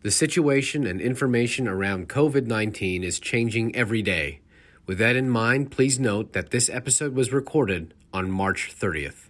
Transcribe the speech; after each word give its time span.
The 0.00 0.12
situation 0.12 0.86
and 0.86 1.00
information 1.00 1.66
around 1.66 2.08
COVID 2.08 2.46
19 2.46 3.02
is 3.02 3.18
changing 3.18 3.74
every 3.74 4.00
day. 4.00 4.38
With 4.86 4.98
that 4.98 5.16
in 5.16 5.28
mind, 5.28 5.72
please 5.72 5.98
note 5.98 6.34
that 6.34 6.50
this 6.50 6.70
episode 6.70 7.16
was 7.16 7.32
recorded 7.32 7.94
on 8.12 8.30
March 8.30 8.72
30th. 8.72 9.28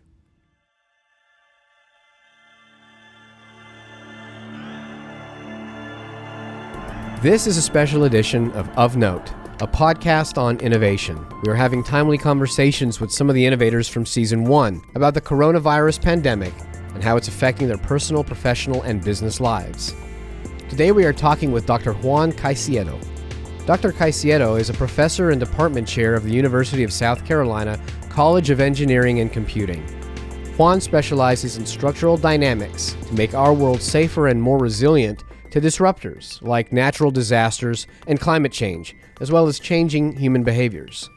This 7.22 7.46
is 7.46 7.56
a 7.56 7.62
special 7.62 8.04
edition 8.04 8.50
of 8.52 8.68
Of 8.76 8.98
Note, 8.98 9.30
a 9.62 9.66
podcast 9.66 10.36
on 10.36 10.58
innovation. 10.58 11.26
We 11.44 11.50
are 11.50 11.54
having 11.54 11.82
timely 11.82 12.18
conversations 12.18 13.00
with 13.00 13.10
some 13.10 13.30
of 13.30 13.34
the 13.34 13.46
innovators 13.46 13.88
from 13.88 14.04
season 14.04 14.44
one 14.44 14.82
about 14.94 15.14
the 15.14 15.22
coronavirus 15.22 16.02
pandemic 16.02 16.52
and 16.92 17.02
how 17.02 17.16
it's 17.16 17.28
affecting 17.28 17.68
their 17.68 17.78
personal, 17.78 18.22
professional, 18.22 18.82
and 18.82 19.02
business 19.02 19.40
lives. 19.40 19.94
Today 20.68 20.92
we 20.92 21.06
are 21.06 21.14
talking 21.14 21.50
with 21.50 21.64
Dr. 21.64 21.94
Juan 21.94 22.30
Caicedo. 22.30 23.02
Dr. 23.64 23.90
Caicedo 23.90 24.60
is 24.60 24.68
a 24.68 24.74
professor 24.74 25.30
and 25.30 25.40
department 25.40 25.88
chair 25.88 26.14
of 26.14 26.24
the 26.24 26.30
University 26.30 26.84
of 26.84 26.92
South 26.92 27.24
Carolina 27.24 27.80
College 28.10 28.50
of 28.50 28.60
Engineering 28.60 29.20
and 29.20 29.32
Computing. 29.32 29.82
Juan 30.58 30.82
specializes 30.82 31.56
in 31.56 31.64
structural 31.64 32.18
dynamics 32.18 32.94
to 33.06 33.14
make 33.14 33.32
our 33.32 33.54
world 33.54 33.80
safer 33.80 34.26
and 34.26 34.42
more 34.42 34.58
resilient 34.58 35.24
to 35.52 35.60
disruptors 35.60 36.40
like 36.42 36.70
natural 36.70 37.10
disasters 37.10 37.86
and 38.06 38.20
climate 38.20 38.52
change, 38.52 38.94
as 39.22 39.32
well 39.32 39.46
as 39.46 39.58
changing 39.58 40.14
human 40.18 40.44
behaviors. 40.44 41.08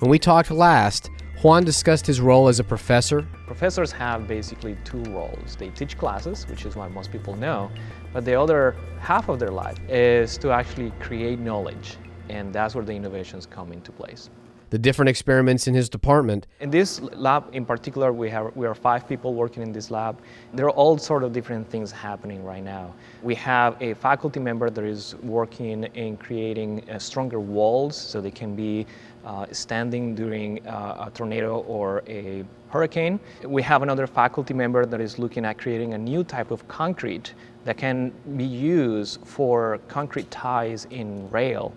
When 0.00 0.10
we 0.10 0.18
talked 0.18 0.50
last, 0.50 1.10
Juan 1.42 1.64
discussed 1.64 2.06
his 2.06 2.20
role 2.20 2.46
as 2.46 2.60
a 2.60 2.64
professor. 2.64 3.26
Professors 3.48 3.90
have 3.90 4.28
basically 4.28 4.76
two 4.84 5.02
roles. 5.10 5.56
They 5.56 5.70
teach 5.70 5.98
classes, 5.98 6.46
which 6.46 6.64
is 6.64 6.76
what 6.76 6.92
most 6.92 7.10
people 7.10 7.34
know, 7.34 7.68
but 8.12 8.24
the 8.24 8.36
other 8.36 8.76
half 9.00 9.28
of 9.28 9.40
their 9.40 9.50
life 9.50 9.76
is 9.88 10.38
to 10.38 10.52
actually 10.52 10.92
create 11.00 11.40
knowledge, 11.40 11.96
and 12.28 12.52
that's 12.52 12.76
where 12.76 12.84
the 12.84 12.92
innovations 12.92 13.44
come 13.44 13.72
into 13.72 13.90
place 13.90 14.30
the 14.72 14.78
different 14.78 15.10
experiments 15.10 15.66
in 15.68 15.74
his 15.74 15.90
department. 15.90 16.46
In 16.60 16.70
this 16.70 17.02
lab 17.02 17.44
in 17.52 17.66
particular, 17.66 18.10
we, 18.10 18.30
have, 18.30 18.56
we 18.56 18.66
are 18.66 18.74
five 18.74 19.06
people 19.06 19.34
working 19.34 19.62
in 19.62 19.70
this 19.70 19.90
lab. 19.90 20.22
There 20.54 20.64
are 20.64 20.70
all 20.70 20.96
sort 20.96 21.24
of 21.24 21.34
different 21.34 21.68
things 21.68 21.92
happening 21.92 22.42
right 22.42 22.64
now. 22.64 22.94
We 23.22 23.34
have 23.34 23.76
a 23.82 23.92
faculty 23.92 24.40
member 24.40 24.70
that 24.70 24.82
is 24.82 25.14
working 25.16 25.84
in 25.84 26.16
creating 26.16 26.88
uh, 26.88 26.98
stronger 26.98 27.38
walls 27.38 27.94
so 27.94 28.22
they 28.22 28.30
can 28.30 28.56
be 28.56 28.86
uh, 29.24 29.46
standing 29.52 30.14
during 30.14 30.66
uh, 30.66 31.06
a 31.06 31.10
tornado 31.10 31.58
or 31.60 32.02
a 32.06 32.44
hurricane. 32.70 33.20
We 33.44 33.62
have 33.62 33.82
another 33.82 34.06
faculty 34.06 34.54
member 34.54 34.86
that 34.86 35.00
is 35.00 35.18
looking 35.18 35.44
at 35.44 35.58
creating 35.58 35.94
a 35.94 35.98
new 35.98 36.24
type 36.24 36.50
of 36.50 36.66
concrete 36.68 37.34
that 37.64 37.76
can 37.76 38.12
be 38.36 38.44
used 38.44 39.20
for 39.24 39.78
concrete 39.88 40.30
ties 40.30 40.86
in 40.90 41.30
rail. 41.30 41.74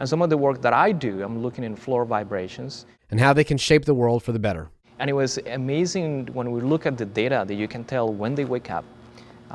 And 0.00 0.08
some 0.08 0.22
of 0.22 0.30
the 0.30 0.36
work 0.36 0.62
that 0.62 0.72
I 0.72 0.92
do, 0.92 1.22
I'm 1.22 1.42
looking 1.42 1.64
in 1.64 1.76
floor 1.76 2.04
vibrations. 2.04 2.86
And 3.10 3.20
how 3.20 3.32
they 3.32 3.44
can 3.44 3.58
shape 3.58 3.84
the 3.84 3.94
world 3.94 4.22
for 4.22 4.32
the 4.32 4.38
better. 4.38 4.70
And 4.98 5.08
it 5.08 5.12
was 5.12 5.38
amazing 5.46 6.26
when 6.32 6.50
we 6.50 6.60
look 6.60 6.86
at 6.86 6.96
the 6.96 7.04
data 7.04 7.44
that 7.46 7.54
you 7.54 7.68
can 7.68 7.84
tell 7.84 8.12
when 8.12 8.34
they 8.34 8.44
wake 8.44 8.70
up, 8.70 8.84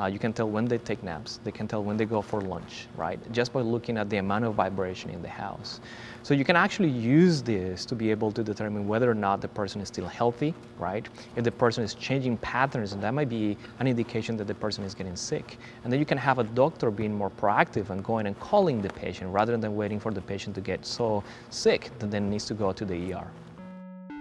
uh, 0.00 0.06
you 0.06 0.18
can 0.18 0.32
tell 0.32 0.48
when 0.48 0.64
they 0.64 0.78
take 0.78 1.02
naps. 1.02 1.38
They 1.44 1.52
can 1.52 1.68
tell 1.68 1.82
when 1.84 1.96
they 1.96 2.04
go 2.04 2.20
for 2.20 2.40
lunch, 2.40 2.88
right? 2.96 3.20
Just 3.32 3.52
by 3.52 3.60
looking 3.60 3.96
at 3.96 4.10
the 4.10 4.16
amount 4.16 4.44
of 4.44 4.54
vibration 4.54 5.10
in 5.10 5.22
the 5.22 5.28
house. 5.28 5.80
So 6.24 6.32
you 6.32 6.42
can 6.42 6.56
actually 6.56 6.88
use 6.88 7.42
this 7.42 7.84
to 7.84 7.94
be 7.94 8.10
able 8.10 8.32
to 8.32 8.42
determine 8.42 8.88
whether 8.88 9.10
or 9.10 9.14
not 9.14 9.42
the 9.42 9.48
person 9.48 9.82
is 9.82 9.88
still 9.88 10.06
healthy, 10.06 10.54
right? 10.78 11.06
If 11.36 11.44
the 11.44 11.52
person 11.52 11.84
is 11.84 11.94
changing 11.94 12.38
patterns, 12.38 12.94
and 12.94 13.02
that 13.02 13.12
might 13.12 13.28
be 13.28 13.58
an 13.78 13.86
indication 13.86 14.34
that 14.38 14.46
the 14.46 14.54
person 14.54 14.84
is 14.84 14.94
getting 14.94 15.16
sick. 15.16 15.58
And 15.82 15.92
then 15.92 16.00
you 16.00 16.06
can 16.06 16.16
have 16.16 16.38
a 16.38 16.44
doctor 16.44 16.90
being 16.90 17.14
more 17.14 17.28
proactive 17.28 17.90
and 17.90 18.02
going 18.02 18.26
and 18.26 18.40
calling 18.40 18.80
the 18.80 18.88
patient 18.88 19.34
rather 19.34 19.54
than 19.58 19.76
waiting 19.76 20.00
for 20.00 20.12
the 20.12 20.22
patient 20.22 20.54
to 20.54 20.62
get 20.62 20.86
so 20.86 21.22
sick 21.50 21.90
that 21.98 22.10
then 22.10 22.30
needs 22.30 22.46
to 22.46 22.54
go 22.54 22.72
to 22.72 22.86
the 22.86 23.12
ER. 23.12 23.30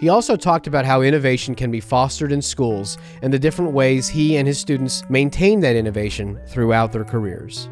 He 0.01 0.09
also 0.09 0.35
talked 0.35 0.67
about 0.67 0.83
how 0.83 1.03
innovation 1.03 1.55
can 1.55 1.71
be 1.71 1.79
fostered 1.79 2.33
in 2.33 2.41
schools 2.41 2.97
and 3.21 3.31
the 3.31 3.39
different 3.39 3.71
ways 3.71 4.09
he 4.09 4.35
and 4.35 4.45
his 4.45 4.59
students 4.59 5.05
maintain 5.09 5.61
that 5.61 5.77
innovation 5.77 6.37
throughout 6.49 6.91
their 6.91 7.05
careers. 7.05 7.69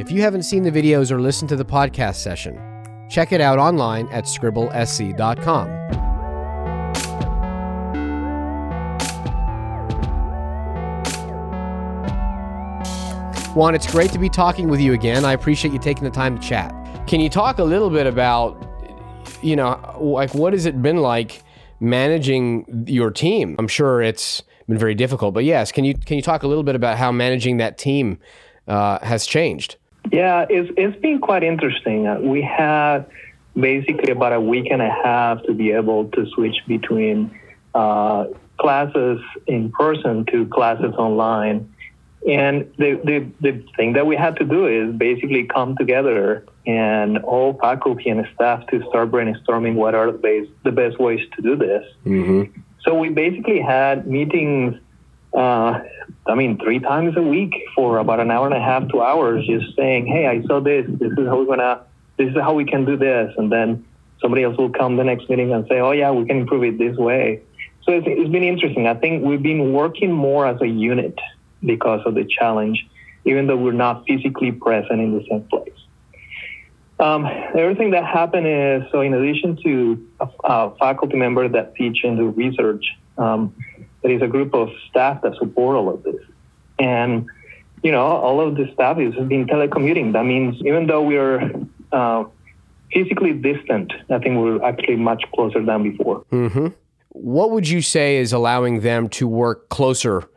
If 0.00 0.10
you 0.10 0.22
haven't 0.22 0.42
seen 0.42 0.64
the 0.64 0.72
videos 0.72 1.12
or 1.12 1.20
listened 1.20 1.50
to 1.50 1.56
the 1.56 1.64
podcast 1.64 2.16
session, 2.16 2.69
check 3.10 3.32
it 3.32 3.40
out 3.40 3.58
online 3.58 4.08
at 4.08 4.24
scribblesc.com. 4.24 5.68
Juan, 13.54 13.74
it's 13.74 13.90
great 13.90 14.12
to 14.12 14.18
be 14.18 14.28
talking 14.28 14.68
with 14.68 14.80
you 14.80 14.94
again. 14.94 15.24
I 15.24 15.32
appreciate 15.32 15.72
you 15.72 15.78
taking 15.80 16.04
the 16.04 16.10
time 16.10 16.38
to 16.38 16.42
chat. 16.46 16.72
Can 17.06 17.20
you 17.20 17.28
talk 17.28 17.58
a 17.58 17.64
little 17.64 17.90
bit 17.90 18.06
about, 18.06 18.64
you 19.42 19.56
know, 19.56 19.98
like 20.00 20.32
what 20.34 20.52
has 20.52 20.64
it 20.64 20.80
been 20.80 20.98
like 20.98 21.42
managing 21.80 22.84
your 22.86 23.10
team. 23.10 23.56
I'm 23.58 23.68
sure 23.68 24.02
it's 24.02 24.42
been 24.68 24.78
very 24.78 24.94
difficult, 24.94 25.34
but 25.34 25.44
yes, 25.44 25.72
can 25.72 25.84
you 25.84 25.94
can 25.94 26.16
you 26.16 26.22
talk 26.22 26.42
a 26.42 26.46
little 26.46 26.62
bit 26.62 26.76
about 26.76 26.98
how 26.98 27.10
managing 27.10 27.56
that 27.56 27.78
team 27.78 28.18
uh, 28.68 28.98
has 29.04 29.26
changed? 29.26 29.76
Yeah, 30.10 30.46
it's 30.48 30.70
it's 30.76 31.00
been 31.00 31.20
quite 31.20 31.42
interesting. 31.42 32.06
Uh, 32.06 32.18
we 32.20 32.42
had 32.42 33.06
basically 33.58 34.12
about 34.12 34.32
a 34.32 34.40
week 34.40 34.68
and 34.70 34.82
a 34.82 34.90
half 34.90 35.42
to 35.44 35.54
be 35.54 35.72
able 35.72 36.08
to 36.10 36.26
switch 36.30 36.56
between 36.66 37.30
uh, 37.74 38.26
classes 38.58 39.20
in 39.46 39.72
person 39.72 40.24
to 40.26 40.46
classes 40.46 40.94
online. 40.96 41.72
And 42.28 42.70
the, 42.76 43.00
the, 43.02 43.26
the 43.40 43.64
thing 43.76 43.94
that 43.94 44.06
we 44.06 44.14
had 44.14 44.36
to 44.36 44.44
do 44.44 44.66
is 44.66 44.94
basically 44.94 45.44
come 45.44 45.74
together 45.76 46.44
and 46.66 47.18
all 47.18 47.54
faculty 47.54 48.10
and 48.10 48.26
staff 48.34 48.66
to 48.66 48.82
start 48.88 49.10
brainstorming 49.10 49.74
what 49.74 49.94
are 49.94 50.12
the 50.12 50.18
best, 50.18 50.50
the 50.62 50.72
best 50.72 51.00
ways 51.00 51.20
to 51.36 51.42
do 51.42 51.56
this. 51.56 51.84
Mm-hmm. 52.04 52.60
So 52.82 52.94
we 52.94 53.08
basically 53.08 53.60
had 53.60 54.06
meetings, 54.06 54.76
uh, 55.32 55.80
I 56.26 56.34
mean, 56.34 56.58
three 56.58 56.78
times 56.78 57.16
a 57.16 57.22
week 57.22 57.54
for 57.74 57.98
about 57.98 58.20
an 58.20 58.30
hour 58.30 58.46
and 58.46 58.54
a 58.54 58.60
half, 58.60 58.88
two 58.88 59.02
hours, 59.02 59.46
just 59.46 59.74
saying, 59.76 60.06
hey, 60.06 60.26
I 60.26 60.42
saw 60.46 60.60
this. 60.60 60.86
This 60.88 61.12
is 61.12 61.26
how 61.26 61.38
we're 61.38 61.46
gonna. 61.46 61.82
This 62.18 62.30
is 62.30 62.36
how 62.36 62.54
we 62.54 62.66
can 62.66 62.84
do 62.84 62.96
this, 62.96 63.32
and 63.38 63.50
then 63.50 63.84
somebody 64.20 64.42
else 64.42 64.56
will 64.58 64.70
come 64.70 64.96
the 64.96 65.04
next 65.04 65.28
meeting 65.30 65.52
and 65.52 65.66
say, 65.68 65.80
oh 65.80 65.92
yeah, 65.92 66.10
we 66.10 66.26
can 66.26 66.38
improve 66.38 66.64
it 66.64 66.78
this 66.78 66.96
way. 66.96 67.42
So 67.84 67.92
it's, 67.92 68.06
it's 68.06 68.30
been 68.30 68.44
interesting. 68.44 68.86
I 68.86 68.94
think 68.94 69.24
we've 69.24 69.42
been 69.42 69.72
working 69.72 70.12
more 70.12 70.46
as 70.46 70.60
a 70.60 70.66
unit 70.66 71.18
because 71.64 72.02
of 72.04 72.14
the 72.14 72.24
challenge, 72.24 72.86
even 73.24 73.46
though 73.46 73.56
we're 73.56 73.72
not 73.72 74.04
physically 74.06 74.52
present 74.52 75.00
in 75.00 75.16
the 75.16 75.24
same 75.28 75.44
place. 75.44 75.72
Um, 76.98 77.22
the 77.22 77.64
other 77.64 77.74
thing 77.74 77.92
that 77.92 78.04
happened 78.04 78.46
is, 78.46 78.82
so 78.92 79.00
in 79.00 79.14
addition 79.14 79.56
to 79.62 80.08
a, 80.20 80.28
a 80.44 80.76
faculty 80.76 81.16
member 81.16 81.48
that 81.48 81.74
teach 81.74 82.04
and 82.04 82.18
do 82.18 82.28
research, 82.28 82.84
um, 83.16 83.54
there 84.02 84.12
is 84.12 84.22
a 84.22 84.26
group 84.26 84.54
of 84.54 84.68
staff 84.88 85.22
that 85.22 85.34
support 85.36 85.76
all 85.76 85.88
of 85.92 86.02
this. 86.02 86.20
And, 86.78 87.26
you 87.82 87.92
know, 87.92 88.02
all 88.02 88.40
of 88.40 88.56
the 88.56 88.70
staff 88.72 88.98
is 88.98 89.14
been 89.14 89.46
telecommuting. 89.46 90.12
That 90.12 90.24
means 90.24 90.56
even 90.64 90.86
though 90.86 91.02
we're 91.02 91.52
uh, 91.92 92.24
physically 92.92 93.32
distant, 93.32 93.92
I 94.10 94.18
think 94.18 94.38
we're 94.38 94.62
actually 94.62 94.96
much 94.96 95.24
closer 95.34 95.64
than 95.64 95.82
before. 95.82 96.24
Mm-hmm. 96.32 96.68
What 97.10 97.50
would 97.50 97.68
you 97.68 97.82
say 97.82 98.16
is 98.16 98.32
allowing 98.32 98.80
them 98.80 99.08
to 99.10 99.26
work 99.26 99.68
closer 99.68 100.28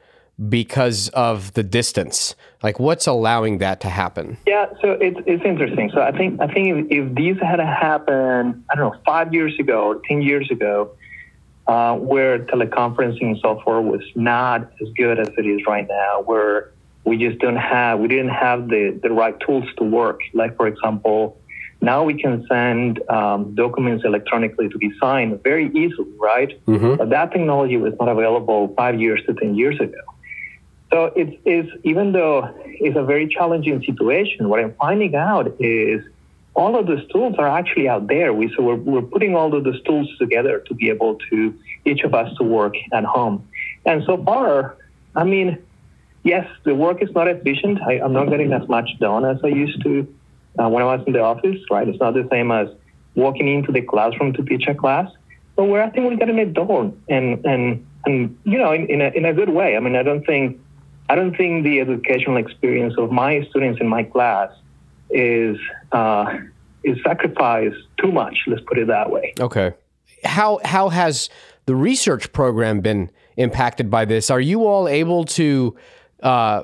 because 0.50 1.10
of 1.10 1.54
the 1.54 1.64
distance? 1.64 2.36
Like, 2.64 2.80
what's 2.80 3.08
allowing 3.08 3.60
that 3.60 3.80
to 3.82 3.90
happen? 3.90 4.38
Yeah, 4.48 4.66
so 4.82 4.94
it's 4.94 5.20
it's 5.28 5.46
interesting. 5.46 5.92
So 5.94 6.02
I 6.02 6.12
think 6.12 6.42
I 6.42 6.48
think 6.48 6.68
if, 6.70 6.86
if 6.90 7.16
these 7.16 7.38
had 7.40 7.60
happened, 7.60 8.64
I 8.72 8.76
don't 8.76 8.92
know, 8.92 9.00
five 9.06 9.34
years 9.34 9.54
ago 9.60 9.86
or 9.90 10.02
ten 10.08 10.22
years 10.22 10.50
ago, 10.50 10.92
uh, 11.68 11.96
where 11.96 12.40
teleconferencing 12.40 13.40
software 13.42 13.82
was 13.82 14.02
not 14.16 14.72
as 14.82 14.90
good 14.98 15.20
as 15.20 15.30
it 15.38 15.46
is 15.46 15.62
right 15.66 15.88
now, 15.88 16.22
where 16.22 16.72
we 17.06 17.18
just 17.18 17.40
don't 17.40 17.56
have 17.56 18.00
we 18.00 18.08
didn't 18.08 18.30
have 18.30 18.68
the 18.68 19.00
the 19.02 19.10
right 19.10 19.40
tools 19.40 19.66
to 19.78 19.84
work. 19.84 20.22
Like 20.34 20.56
for 20.58 20.68
example. 20.68 21.38
Now 21.82 22.06
we 22.06 22.14
can 22.14 22.48
send 22.48 23.02
um, 23.10 23.56
documents 23.56 24.06
electronically 24.06 24.70
to 24.70 24.78
be 24.78 24.94
signed 25.02 25.44
very 25.44 25.68
easily, 25.68 26.14
right? 26.18 26.58
Mm-hmm. 26.66 26.96
But 26.96 27.10
that 27.10 27.34
technology 27.34 27.76
was 27.76 27.94
not 28.00 28.08
available 28.08 28.74
five 28.78 29.02
years 29.02 29.22
to 29.26 29.34
10 29.34 29.56
years 29.56 29.78
ago. 29.82 30.00
So 30.94 31.12
it's, 31.14 31.36
it's 31.44 31.70
even 31.84 32.14
though 32.14 32.56
it's 32.66 32.96
a 32.96 33.04
very 33.04 33.28
challenging 33.28 33.84
situation, 33.84 34.48
what 34.48 34.62
I'm 34.62 34.76
finding 34.76 35.14
out 35.16 35.60
is 35.60 36.06
all 36.56 36.78
of 36.78 36.88
those 36.88 37.06
tools 37.10 37.36
are 37.38 37.48
actually 37.48 37.88
out 37.88 38.08
there. 38.08 38.34
We, 38.34 38.54
so 38.56 38.64
we're, 38.64 38.76
we're 38.76 39.02
putting 39.02 39.36
all 39.36 39.54
of 39.56 39.64
those 39.64 39.82
tools 39.84 40.08
together 40.20 40.60
to 40.68 40.74
be 40.74 40.90
able 40.90 41.18
to 41.30 41.58
each 41.86 42.02
of 42.02 42.14
us 42.14 42.36
to 42.38 42.44
work 42.44 42.76
at 42.92 43.04
home. 43.04 43.48
And 43.86 44.04
so 44.06 44.24
far, 44.24 44.78
I 45.16 45.24
mean, 45.24 45.58
yes, 46.24 46.48
the 46.64 46.76
work 46.76 47.02
is 47.02 47.10
not 47.14 47.28
efficient. 47.28 47.80
I, 47.82 47.96
am 47.96 48.14
not 48.14 48.30
getting 48.30 48.54
as 48.54 48.68
much 48.68 48.90
done 49.00 49.26
as 49.26 49.38
I 49.44 49.48
used 49.48 49.82
to 49.84 50.08
uh, 50.60 50.70
when 50.70 50.84
I 50.84 50.86
was 50.86 51.02
in 51.08 51.14
the 51.14 51.22
office, 51.22 51.60
right? 51.72 51.88
It's 51.88 52.00
not 52.00 52.14
the 52.14 52.28
same 52.32 52.52
as 52.52 52.70
walking 53.16 53.48
into 53.48 53.72
the 53.72 53.82
classroom 53.82 54.34
to 54.34 54.44
teach 54.44 54.68
a 54.68 54.76
class, 54.76 55.12
but 55.56 55.66
we're, 55.66 55.82
I 55.82 55.90
think 55.90 56.08
we're 56.08 56.18
getting 56.18 56.38
it 56.38 56.54
done 56.54 57.02
and, 57.10 57.44
and, 57.46 57.86
and, 58.06 58.38
you 58.44 58.60
know, 58.60 58.72
in, 58.74 58.88
in, 58.88 59.02
a, 59.02 59.10
in 59.10 59.26
a 59.26 59.34
good 59.34 59.50
way. 59.50 59.76
I 59.76 59.80
mean, 59.80 59.96
I 59.96 60.04
don't 60.04 60.26
think 60.26 60.60
I 61.10 61.16
don't 61.16 61.36
think 61.36 61.64
the 61.64 61.82
educational 61.82 62.38
experience 62.38 62.96
of 62.98 63.12
my 63.12 63.46
students 63.50 63.82
in 63.82 63.88
my 63.88 64.04
class 64.04 64.52
is 65.14 65.58
uh, 65.92 66.38
is 66.84 66.98
sacrificed 67.04 67.78
too 67.98 68.12
much. 68.12 68.38
Let's 68.48 68.64
put 68.68 68.78
it 68.78 68.88
that 68.88 69.10
way. 69.10 69.34
Okay. 69.40 69.74
How 70.24 70.60
how 70.64 70.90
has 70.90 71.30
the 71.66 71.76
research 71.76 72.32
program 72.34 72.82
been 72.82 73.10
impacted 73.38 73.90
by 73.90 74.06
this? 74.06 74.30
Are 74.30 74.42
you 74.42 74.66
all 74.66 74.88
able 74.88 75.26
to 75.26 75.76
uh, 76.22 76.64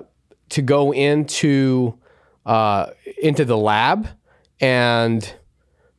to 0.50 0.62
go 0.62 0.94
into 0.94 1.98
uh, 2.46 2.88
into 3.22 3.46
the 3.46 3.58
lab 3.58 4.08
and 4.60 5.34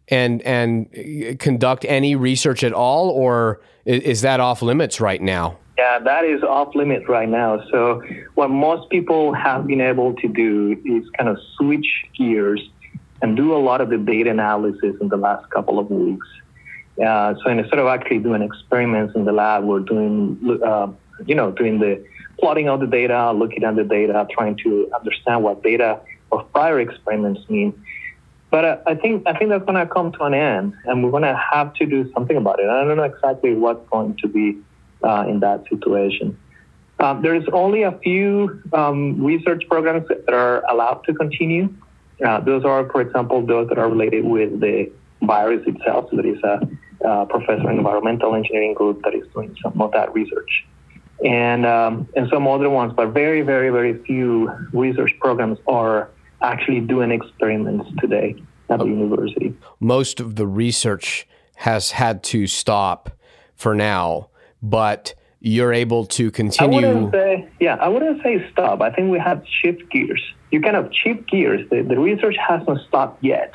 and 0.09 0.43
and 0.43 1.39
conduct 1.39 1.85
any 1.89 2.17
research 2.17 2.65
at 2.65 2.73
all, 2.73 3.11
or 3.11 3.63
is 3.85 4.23
that 4.23 4.41
off 4.41 4.61
limits 4.63 5.01
right 5.01 5.23
now? 5.23 5.59
Yeah, 5.81 5.99
that 6.01 6.27
is 6.27 6.43
off 6.43 6.75
limit 6.75 7.09
right 7.09 7.27
now. 7.27 7.65
So 7.71 8.03
what 8.35 8.51
most 8.51 8.91
people 8.91 9.33
have 9.33 9.67
been 9.67 9.81
able 9.81 10.13
to 10.17 10.29
do 10.29 10.77
is 10.85 11.09
kind 11.17 11.31
of 11.31 11.39
switch 11.57 11.87
gears 12.19 12.61
and 13.23 13.35
do 13.35 13.55
a 13.55 13.61
lot 13.69 13.81
of 13.81 13.89
the 13.89 13.97
data 13.97 14.29
analysis 14.29 14.95
in 15.01 15.09
the 15.09 15.17
last 15.17 15.49
couple 15.49 15.79
of 15.79 15.91
weeks. 15.91 16.27
Uh, 17.03 17.35
so 17.43 17.49
instead 17.49 17.79
of 17.79 17.87
actually 17.87 18.19
doing 18.19 18.43
experiments 18.43 19.17
in 19.17 19.25
the 19.25 19.33
lab, 19.33 19.65
we're 19.65 19.81
doing, 19.81 20.61
uh, 20.63 20.89
you 21.25 21.35
know, 21.35 21.51
doing 21.51 21.79
the 21.79 22.05
plotting 22.39 22.69
of 22.69 22.81
the 22.81 22.87
data, 22.87 23.33
looking 23.33 23.65
at 23.65 23.75
the 23.75 23.85
data, 23.85 24.27
trying 24.31 24.59
to 24.59 24.91
understand 24.95 25.43
what 25.43 25.63
data 25.63 25.99
of 26.31 26.53
prior 26.53 26.79
experiments 26.79 27.41
mean. 27.49 27.73
But 28.51 28.65
uh, 28.67 28.77
I 28.87 28.97
think 28.97 29.27
I 29.27 29.33
think 29.33 29.49
that's 29.49 29.65
going 29.65 29.81
to 29.87 29.91
come 29.91 30.13
to 30.13 30.25
an 30.25 30.35
end, 30.35 30.75
and 30.85 31.03
we're 31.03 31.11
going 31.11 31.23
to 31.23 31.41
have 31.53 31.73
to 31.75 31.87
do 31.87 32.13
something 32.13 32.37
about 32.37 32.61
it. 32.61 32.69
I 32.69 32.85
don't 32.85 32.99
know 32.99 33.05
exactly 33.05 33.55
what's 33.55 33.89
going 33.89 34.19
to 34.19 34.29
be 34.29 34.59
uh, 35.03 35.25
in 35.29 35.41
that 35.41 35.65
situation. 35.69 36.39
Um, 37.01 37.23
there's 37.23 37.47
only 37.53 37.83
a 37.83 37.93
few 37.93 38.63
um, 38.75 39.25
research 39.25 39.65
programs 39.69 40.07
that 40.09 40.33
are 40.33 40.63
allowed 40.71 41.03
to 41.05 41.15
continue. 41.15 41.73
Uh, 42.25 42.41
those 42.41 42.65
are, 42.65 42.89
for 42.91 43.01
example, 43.01 43.45
those 43.45 43.69
that 43.71 43.79
are 43.79 43.89
related 43.89 44.25
with 44.25 44.61
the 44.61 44.93
virus 45.23 45.67
itself. 45.67 46.09
So 46.11 46.17
there 46.17 46.27
is 46.27 46.43
a, 46.43 46.69
a 47.09 47.27
professor 47.27 47.71
in 47.71 47.79
environmental 47.79 48.35
engineering 48.35 48.75
group 48.75 49.03
that 49.05 49.15
is 49.15 49.27
doing 49.33 49.57
some 49.63 49.81
of 49.81 49.93
that 49.93 50.13
research. 50.13 50.67
And, 51.25 51.65
um, 51.67 52.09
and 52.17 52.29
some 52.31 52.47
other 52.47 52.71
ones, 52.71 52.93
but 52.95 53.09
very, 53.09 53.43
very, 53.43 53.71
very 53.71 54.03
few 54.05 54.51
research 54.73 55.13
programs 55.21 55.59
are 55.67 56.11
actually 56.43 56.81
doing 56.81 57.11
experiments 57.11 57.91
today 57.99 58.37
at 58.71 58.79
the 58.79 58.87
university. 58.87 59.55
Most 59.81 60.21
of 60.21 60.37
the 60.37 60.47
research 60.47 61.27
has 61.57 61.91
had 61.93 62.23
to 62.25 62.47
stop 62.47 63.11
for 63.55 63.75
now 63.75 64.31
but 64.63 65.15
you're 65.41 65.73
able 65.73 66.07
to 66.07 66.31
continue. 66.31 66.89
I 66.89 66.93
wouldn't 66.93 67.13
say, 67.13 67.49
yeah, 67.61 67.77
I 67.77 67.89
wouldn't 67.89 68.23
say 68.23 68.47
stop. 68.53 68.83
I 68.83 68.91
think 68.91 69.11
we 69.11 69.19
have 69.19 69.43
shift 69.63 69.91
gears. 69.91 70.23
You 70.51 70.61
kind 70.61 70.77
of 70.77 70.91
shift 70.93 71.31
gears. 71.31 71.69
The, 71.71 71.83
the 71.83 71.99
research 71.99 72.37
hasn't 72.37 72.81
stopped 72.89 73.25
yet. 73.25 73.53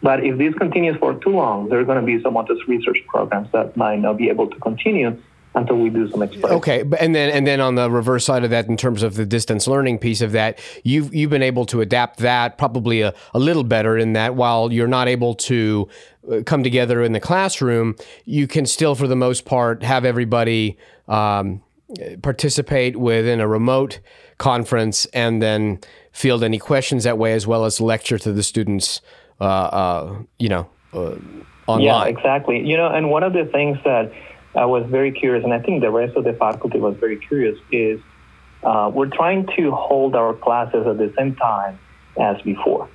But 0.00 0.24
if 0.24 0.38
this 0.38 0.54
continues 0.54 0.96
for 0.98 1.14
too 1.14 1.30
long, 1.30 1.68
there 1.68 1.80
are 1.80 1.84
going 1.84 2.00
to 2.00 2.06
be 2.06 2.22
some 2.22 2.36
of 2.36 2.46
those 2.46 2.60
research 2.68 2.98
programs 3.08 3.48
that 3.52 3.76
might 3.76 3.98
not 3.98 4.16
be 4.16 4.28
able 4.28 4.48
to 4.48 4.56
continue 4.60 5.20
until 5.58 5.76
we 5.76 5.90
do 5.90 6.08
some 6.10 6.22
experiments. 6.22 6.56
Okay, 6.56 6.80
and 6.98 7.14
then 7.14 7.30
and 7.30 7.46
then 7.46 7.60
on 7.60 7.74
the 7.74 7.90
reverse 7.90 8.24
side 8.24 8.44
of 8.44 8.50
that, 8.50 8.66
in 8.66 8.76
terms 8.76 9.02
of 9.02 9.14
the 9.14 9.26
distance 9.26 9.66
learning 9.66 9.98
piece 9.98 10.20
of 10.20 10.32
that, 10.32 10.58
you've 10.84 11.14
you've 11.14 11.30
been 11.30 11.42
able 11.42 11.66
to 11.66 11.80
adapt 11.80 12.18
that 12.18 12.58
probably 12.58 13.02
a, 13.02 13.12
a 13.34 13.38
little 13.38 13.64
better 13.64 13.96
in 13.98 14.12
that 14.14 14.34
while 14.34 14.72
you're 14.72 14.88
not 14.88 15.08
able 15.08 15.34
to 15.34 15.88
uh, 16.30 16.42
come 16.44 16.62
together 16.62 17.02
in 17.02 17.12
the 17.12 17.20
classroom, 17.20 17.94
you 18.24 18.46
can 18.46 18.66
still, 18.66 18.94
for 18.94 19.06
the 19.06 19.16
most 19.16 19.44
part, 19.44 19.82
have 19.82 20.04
everybody 20.04 20.78
um, 21.08 21.62
participate 22.22 22.96
within 22.96 23.40
a 23.40 23.48
remote 23.48 24.00
conference 24.38 25.04
and 25.06 25.42
then 25.42 25.78
field 26.12 26.42
any 26.42 26.58
questions 26.58 27.04
that 27.04 27.18
way, 27.18 27.32
as 27.32 27.46
well 27.46 27.64
as 27.64 27.80
lecture 27.80 28.18
to 28.18 28.32
the 28.32 28.42
students. 28.42 29.00
Uh, 29.40 29.44
uh, 29.44 30.18
you 30.40 30.48
know, 30.48 30.68
uh, 30.92 31.14
online. 31.68 31.84
Yeah, 31.84 32.04
exactly. 32.06 32.58
You 32.66 32.76
know, 32.76 32.88
and 32.88 33.08
one 33.08 33.22
of 33.22 33.32
the 33.32 33.44
things 33.44 33.78
that 33.84 34.10
I 34.58 34.64
was 34.64 34.84
very 34.86 35.12
curious, 35.12 35.44
and 35.44 35.54
I 35.54 35.60
think 35.60 35.82
the 35.82 35.90
rest 35.90 36.16
of 36.16 36.24
the 36.24 36.32
faculty 36.32 36.80
was 36.80 36.96
very 36.96 37.16
curious, 37.16 37.56
is 37.70 38.00
uh, 38.64 38.90
we're 38.92 39.08
trying 39.08 39.46
to 39.56 39.70
hold 39.70 40.16
our 40.16 40.34
classes 40.34 40.84
at 40.84 40.98
the 40.98 41.12
same 41.16 41.36
time 41.36 41.78
as 42.18 42.42
before. 42.42 42.88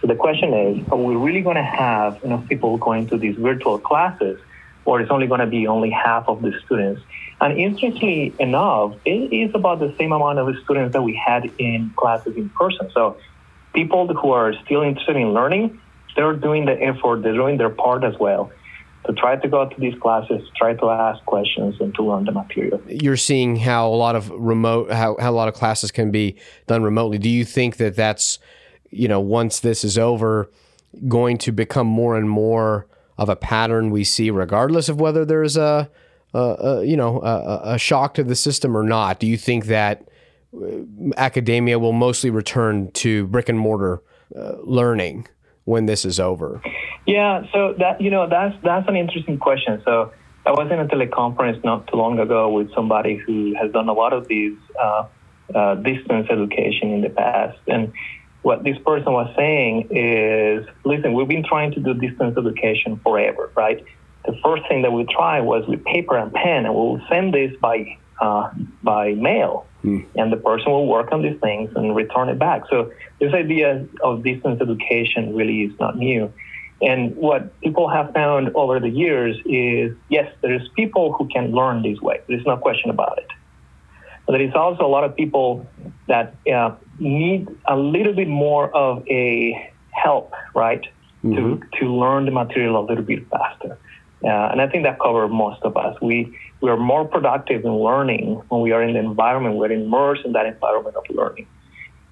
So 0.00 0.08
the 0.08 0.14
question 0.14 0.52
is, 0.52 0.86
are 0.90 0.98
we 0.98 1.16
really 1.16 1.40
going 1.40 1.56
to 1.56 1.62
have 1.62 2.22
enough 2.22 2.46
people 2.48 2.76
going 2.76 3.06
to 3.08 3.16
these 3.16 3.36
virtual 3.36 3.78
classes, 3.78 4.38
or 4.84 5.00
it's 5.00 5.10
only 5.10 5.26
going 5.26 5.40
to 5.40 5.46
be 5.46 5.66
only 5.66 5.90
half 5.90 6.28
of 6.28 6.42
the 6.42 6.52
students? 6.66 7.00
And 7.40 7.58
interestingly 7.58 8.34
enough, 8.38 8.94
it 9.06 9.32
is 9.32 9.54
about 9.54 9.78
the 9.80 9.94
same 9.98 10.12
amount 10.12 10.38
of 10.38 10.54
students 10.64 10.92
that 10.92 11.02
we 11.02 11.14
had 11.14 11.50
in 11.58 11.94
classes 11.96 12.36
in 12.36 12.50
person. 12.50 12.90
So 12.92 13.16
people 13.72 14.06
who 14.06 14.32
are 14.32 14.52
still 14.66 14.82
interested 14.82 15.16
in 15.16 15.32
learning, 15.32 15.80
they're 16.14 16.34
doing 16.34 16.66
the 16.66 16.72
effort, 16.72 17.22
they're 17.22 17.32
doing 17.32 17.56
their 17.56 17.70
part 17.70 18.04
as 18.04 18.18
well 18.18 18.52
to 19.06 19.12
try 19.12 19.36
to 19.36 19.48
go 19.48 19.68
to 19.68 19.80
these 19.80 19.94
classes, 20.00 20.42
try 20.56 20.74
to 20.74 20.90
ask 20.90 21.24
questions, 21.24 21.76
and 21.80 21.94
to 21.94 22.02
learn 22.02 22.24
the 22.24 22.32
material. 22.32 22.80
You're 22.88 23.16
seeing 23.16 23.56
how 23.56 23.88
a 23.88 23.94
lot 23.94 24.16
of 24.16 24.30
remote, 24.30 24.90
how, 24.90 25.16
how 25.20 25.30
a 25.30 25.32
lot 25.32 25.48
of 25.48 25.54
classes 25.54 25.90
can 25.90 26.10
be 26.10 26.36
done 26.66 26.82
remotely. 26.82 27.18
Do 27.18 27.28
you 27.28 27.44
think 27.44 27.76
that 27.76 27.96
that's, 27.96 28.38
you 28.90 29.08
know, 29.08 29.20
once 29.20 29.60
this 29.60 29.84
is 29.84 29.96
over, 29.96 30.50
going 31.08 31.38
to 31.38 31.52
become 31.52 31.86
more 31.86 32.16
and 32.16 32.28
more 32.28 32.86
of 33.18 33.28
a 33.28 33.36
pattern 33.36 33.90
we 33.90 34.04
see, 34.04 34.30
regardless 34.30 34.88
of 34.88 35.00
whether 35.00 35.24
there's 35.24 35.56
a, 35.56 35.90
a, 36.34 36.38
a 36.38 36.84
you 36.84 36.96
know, 36.96 37.20
a, 37.22 37.74
a 37.74 37.78
shock 37.78 38.14
to 38.14 38.24
the 38.24 38.36
system 38.36 38.76
or 38.76 38.82
not? 38.82 39.20
Do 39.20 39.26
you 39.26 39.36
think 39.36 39.66
that 39.66 40.08
uh, 40.54 40.82
academia 41.16 41.78
will 41.78 41.92
mostly 41.92 42.30
return 42.30 42.90
to 42.92 43.26
brick 43.26 43.48
and 43.48 43.58
mortar 43.58 44.02
uh, 44.34 44.56
learning 44.62 45.28
when 45.66 45.84
this 45.84 46.04
is 46.06 46.18
over? 46.18 46.62
Yeah, 47.06 47.44
so 47.52 47.74
that 47.78 48.00
you 48.00 48.10
know 48.10 48.26
that's 48.28 48.56
that's 48.64 48.88
an 48.88 48.96
interesting 48.96 49.38
question. 49.38 49.82
So 49.84 50.12
I 50.46 50.52
was 50.52 50.70
in 50.72 50.80
a 50.80 50.86
teleconference 50.86 51.62
not 51.62 51.86
too 51.88 51.96
long 51.96 52.18
ago 52.18 52.50
with 52.50 52.72
somebody 52.74 53.16
who 53.16 53.54
has 53.60 53.70
done 53.72 53.88
a 53.88 53.92
lot 53.92 54.12
of 54.14 54.26
these 54.26 54.56
uh, 54.80 55.06
uh, 55.54 55.74
distance 55.74 56.28
education 56.30 56.90
in 56.90 57.00
the 57.02 57.10
past, 57.10 57.58
and 57.68 57.92
what 58.42 58.62
this 58.62 58.78
person 58.86 59.12
was 59.12 59.28
saying 59.36 59.88
is, 59.90 60.66
listen, 60.84 61.14
we've 61.14 61.26
been 61.26 61.44
trying 61.44 61.72
to 61.72 61.80
do 61.80 61.94
distance 61.94 62.38
education 62.38 63.00
forever, 63.02 63.50
right? 63.56 63.84
The 64.24 64.38
first 64.44 64.62
thing 64.68 64.82
that 64.82 64.92
we 64.92 65.04
tried 65.04 65.40
was 65.40 65.66
with 65.66 65.84
paper 65.84 66.16
and 66.16 66.32
pen, 66.32 66.64
and 66.64 66.74
we'll 66.74 67.00
send 67.08 67.34
this 67.34 67.52
by 67.60 67.98
uh, 68.20 68.50
by 68.82 69.14
mail, 69.14 69.66
mm. 69.84 70.04
and 70.14 70.32
the 70.32 70.36
person 70.36 70.72
will 70.72 70.86
work 70.86 71.12
on 71.12 71.22
these 71.22 71.38
things 71.40 71.70
and 71.76 71.94
return 71.94 72.28
it 72.28 72.38
back. 72.38 72.62
So 72.70 72.92
this 73.20 73.32
idea 73.34 73.86
of 74.02 74.22
distance 74.22 74.60
education 74.60 75.34
really 75.34 75.62
is 75.62 75.72
not 75.78 75.96
new. 75.96 76.32
And 76.82 77.16
what 77.16 77.58
people 77.60 77.88
have 77.88 78.12
found 78.12 78.50
over 78.54 78.80
the 78.80 78.90
years 78.90 79.36
is 79.46 79.96
yes, 80.10 80.30
there's 80.42 80.68
people 80.76 81.12
who 81.12 81.26
can 81.28 81.52
learn 81.52 81.82
this 81.82 82.00
way. 82.00 82.20
There's 82.28 82.44
no 82.44 82.56
question 82.58 82.90
about 82.90 83.18
it. 83.18 83.28
But 84.26 84.32
there 84.32 84.42
is 84.42 84.54
also 84.54 84.84
a 84.84 84.88
lot 84.88 85.04
of 85.04 85.14
people 85.16 85.66
that 86.08 86.34
uh, 86.52 86.74
need 86.98 87.48
a 87.66 87.76
little 87.76 88.12
bit 88.12 88.28
more 88.28 88.74
of 88.76 89.06
a 89.08 89.72
help, 89.92 90.32
right, 90.54 90.82
mm-hmm. 91.24 91.36
to 91.36 91.60
to 91.78 91.94
learn 91.94 92.24
the 92.24 92.32
material 92.32 92.78
a 92.78 92.84
little 92.84 93.04
bit 93.04 93.26
faster. 93.30 93.78
Uh, 94.26 94.48
and 94.50 94.60
I 94.60 94.66
think 94.66 94.82
that 94.84 94.98
covers 94.98 95.30
most 95.30 95.62
of 95.62 95.76
us. 95.76 95.96
We 96.02 96.36
we 96.60 96.70
are 96.70 96.76
more 96.76 97.04
productive 97.04 97.64
in 97.64 97.74
learning 97.76 98.42
when 98.48 98.60
we 98.60 98.72
are 98.72 98.82
in 98.82 98.94
the 98.94 98.98
environment. 98.98 99.56
We're 99.56 99.70
immersed 99.70 100.24
in 100.24 100.32
that 100.32 100.46
environment 100.46 100.96
of 100.96 101.04
learning. 101.10 101.46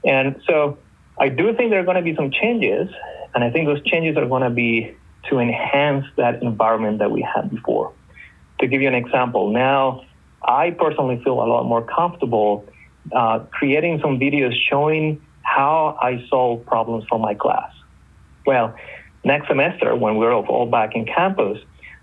And 0.05 0.41
so 0.47 0.79
I 1.19 1.29
do 1.29 1.55
think 1.57 1.71
there 1.71 1.81
are 1.81 1.85
going 1.85 1.97
to 1.97 2.03
be 2.03 2.15
some 2.15 2.31
changes 2.31 2.91
and 3.35 3.43
I 3.43 3.51
think 3.51 3.67
those 3.67 3.83
changes 3.83 4.17
are 4.17 4.27
going 4.27 4.43
to 4.43 4.51
be 4.51 4.95
to 5.29 5.39
enhance 5.39 6.05
that 6.17 6.43
environment 6.43 6.99
that 6.99 7.11
we 7.11 7.23
had 7.23 7.51
before. 7.51 7.93
To 8.61 8.67
give 8.67 8.81
you 8.81 8.89
an 8.89 8.95
example, 8.95 9.53
now 9.53 10.05
I 10.43 10.71
personally 10.71 11.21
feel 11.25 11.35
a 11.35 11.49
lot 11.49 11.65
more 11.65 11.83
comfortable 11.83 12.67
uh, 13.13 13.41
creating 13.51 14.01
some 14.01 14.19
videos 14.19 14.55
showing 14.71 15.21
how 15.43 15.99
I 16.01 16.25
solve 16.29 16.65
problems 16.65 17.05
for 17.09 17.19
my 17.19 17.35
class. 17.35 17.71
Well, 18.47 18.75
next 19.25 19.49
semester, 19.49 19.95
when 19.97 20.17
we're 20.17 20.35
all 20.35 20.67
back 20.67 20.95
in 20.95 21.07
campus, 21.07 21.59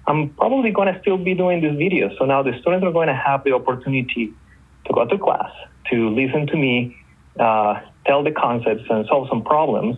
I'm 0.08 0.30
probably 0.30 0.72
going 0.72 0.94
to 0.94 1.00
still 1.02 1.18
be 1.18 1.34
doing 1.34 1.62
these 1.62 1.72
videos. 1.72 2.18
So 2.18 2.26
now 2.26 2.44
the 2.44 2.58
students 2.60 2.86
are 2.86 2.92
going 2.92 3.08
to 3.08 3.16
have 3.16 3.44
the 3.44 3.54
opportunity 3.54 4.34
to 4.86 4.94
go 4.94 5.06
to 5.06 5.18
class, 5.18 5.52
to 5.92 6.10
listen 6.10 6.48
to 6.48 6.58
me, 6.58 6.98
uh, 7.40 7.80
tell 8.06 8.24
the 8.24 8.32
concepts, 8.32 8.84
and 8.90 9.06
solve 9.08 9.28
some 9.30 9.44
problems 9.44 9.98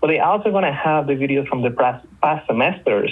but 0.00 0.08
they 0.08 0.20
also 0.20 0.50
going 0.50 0.64
to 0.64 0.72
have 0.72 1.06
the 1.06 1.14
videos 1.14 1.48
from 1.48 1.62
the 1.62 1.70
past 1.70 2.46
semesters. 2.46 3.10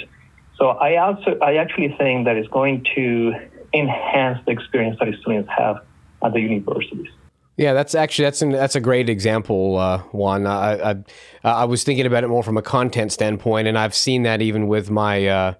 So 0.56 0.68
I 0.68 0.96
also 0.96 1.36
I 1.42 1.56
actually 1.56 1.94
think 1.98 2.26
that 2.26 2.36
it's 2.36 2.48
going 2.48 2.84
to 2.94 3.32
enhance 3.72 4.38
the 4.46 4.52
experience 4.52 4.96
that 5.00 5.12
students 5.20 5.50
have 5.56 5.84
at 6.22 6.32
the 6.32 6.40
universities. 6.40 7.08
Yeah, 7.56 7.72
that's 7.72 7.94
actually 7.94 8.26
that's 8.26 8.42
an, 8.42 8.50
that's 8.50 8.76
a 8.76 8.80
great 8.80 9.08
example, 9.08 9.76
uh, 9.76 9.98
Juan. 10.12 10.46
I, 10.46 10.90
I, 10.90 10.96
I 11.42 11.64
was 11.64 11.84
thinking 11.84 12.06
about 12.06 12.24
it 12.24 12.28
more 12.28 12.42
from 12.42 12.56
a 12.56 12.62
content 12.62 13.12
standpoint, 13.12 13.68
and 13.68 13.78
I've 13.78 13.94
seen 13.94 14.24
that 14.24 14.42
even 14.42 14.66
with 14.66 14.90
my 14.90 15.26
uh, 15.26 15.54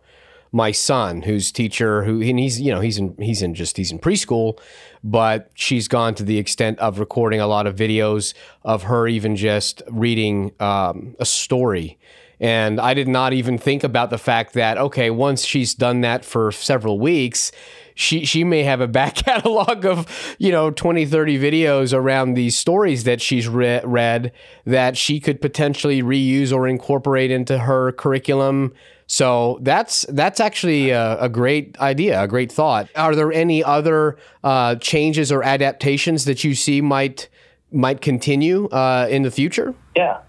my 0.55 0.71
son, 0.71 1.23
whose 1.23 1.51
teacher, 1.51 2.05
who 2.05 2.23
and 2.23 2.39
he's 2.39 2.61
you 2.61 2.73
know 2.73 2.81
he's 2.81 2.97
in 2.97 3.17
he's 3.19 3.43
in 3.43 3.55
just 3.55 3.77
he's 3.77 3.91
in 3.91 3.99
preschool, 3.99 4.57
but 5.03 5.51
she's 5.55 5.89
gone 5.89 6.15
to 6.15 6.23
the 6.23 6.39
extent 6.39 6.79
of 6.79 7.01
recording 7.01 7.41
a 7.41 7.49
lot 7.49 7.67
of 7.67 7.75
videos 7.75 8.35
of 8.63 8.85
her 8.85 9.09
even 9.09 9.35
just 9.35 9.83
reading 9.91 10.53
um, 10.61 11.17
a 11.19 11.27
story. 11.27 11.99
And 12.39 12.81
I 12.81 12.95
did 12.95 13.09
not 13.09 13.33
even 13.33 13.59
think 13.59 13.83
about 13.83 14.11
the 14.11 14.19
fact 14.19 14.55
that 14.55 14.79
okay, 14.79 15.11
once 15.11 15.45
she's 15.45 15.75
done 15.75 16.03
that 16.03 16.25
for 16.25 16.53
several 16.53 17.01
weeks, 17.01 17.51
she 17.97 18.25
she 18.25 18.45
may 18.45 18.63
have 18.63 18.81
a 18.81 18.87
back 18.87 19.15
catalog 19.27 19.85
of 19.85 20.37
you 20.39 20.53
know 20.53 20.71
20 20.71 21.05
30 21.05 21.37
videos 21.37 21.93
around 21.93 22.35
these 22.35 22.57
stories 22.57 23.03
that 23.03 23.21
she's 23.21 23.49
re- 23.49 23.81
read 23.83 24.31
that 24.65 24.97
she 24.97 25.19
could 25.19 25.41
potentially 25.41 26.01
reuse 26.01 26.53
or 26.53 26.69
incorporate 26.69 27.33
into 27.33 27.59
her 27.59 27.91
curriculum 27.91 28.73
so 29.07 29.59
that's 29.63 30.07
that's 30.09 30.41
actually 30.41 30.91
a, 30.91 31.21
a, 31.21 31.29
great 31.29 31.79
idea, 31.79 32.23
a 32.23 32.29
great 32.29 32.51
thought. 32.51 32.89
Are 32.97 33.15
there 33.15 33.33
any 33.33 33.63
other 33.63 34.17
uh, 34.43 34.77
changes 34.77 35.31
or 35.31 35.43
adaptations 35.43 36.25
that 36.25 36.43
you 36.43 36.55
see 36.55 36.81
might 36.81 37.29
might 37.71 38.01
continue 38.01 38.67
uh, 38.69 39.07
in 39.11 39.23
the 39.23 39.31
future? 39.31 39.75
Yeah, 39.95 40.21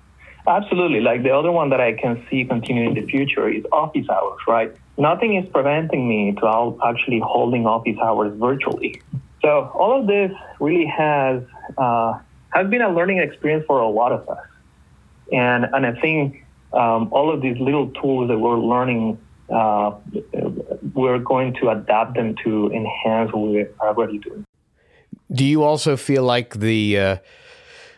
absolutely. 0.47 0.99
Like 0.99 1.23
the 1.23 1.33
other 1.33 1.51
one 1.51 1.69
that 1.69 1.79
I 1.79 1.93
can 1.93 2.25
see 2.29 2.43
continuing 2.43 2.95
in 2.95 3.05
the 3.05 3.09
future 3.09 3.47
is 3.47 3.63
office 3.71 4.09
hours. 4.09 4.39
Right, 4.47 4.75
nothing 4.97 5.35
is 5.35 5.49
preventing 5.51 6.07
me 6.09 6.35
to 6.41 6.77
actually 6.85 7.19
holding 7.19 7.65
office 7.65 7.97
hours 8.01 8.37
virtually. 8.37 9.01
So 9.41 9.71
all 9.73 9.99
of 9.99 10.07
this 10.07 10.31
really 10.59 10.87
has 10.87 11.43
uh, 11.77 12.19
has 12.49 12.67
been 12.69 12.81
a 12.81 12.89
learning 12.93 13.19
experience 13.19 13.63
for 13.67 13.79
a 13.79 13.87
lot 13.87 14.11
of 14.11 14.27
us, 14.27 14.47
and 15.31 15.65
and 15.71 15.85
I 15.85 15.93
think 16.01 16.44
um, 16.75 17.09
all 17.11 17.33
of 17.33 17.41
these 17.41 17.57
little 17.59 17.89
tools 17.91 18.27
that 18.27 18.37
we're 18.37 18.59
learning, 18.59 19.17
uh, 19.53 19.91
we're 20.93 21.19
going 21.19 21.53
to 21.61 21.69
adapt 21.69 22.15
them 22.15 22.35
to 22.43 22.69
enhance 22.71 23.31
what 23.31 23.47
we 23.47 23.61
are 23.61 23.69
already 23.79 24.19
doing. 24.19 24.45
Do 25.31 25.45
you 25.45 25.63
also 25.63 25.97
feel 25.97 26.23
like 26.23 26.55
the 26.55 26.99
uh, 26.99 27.17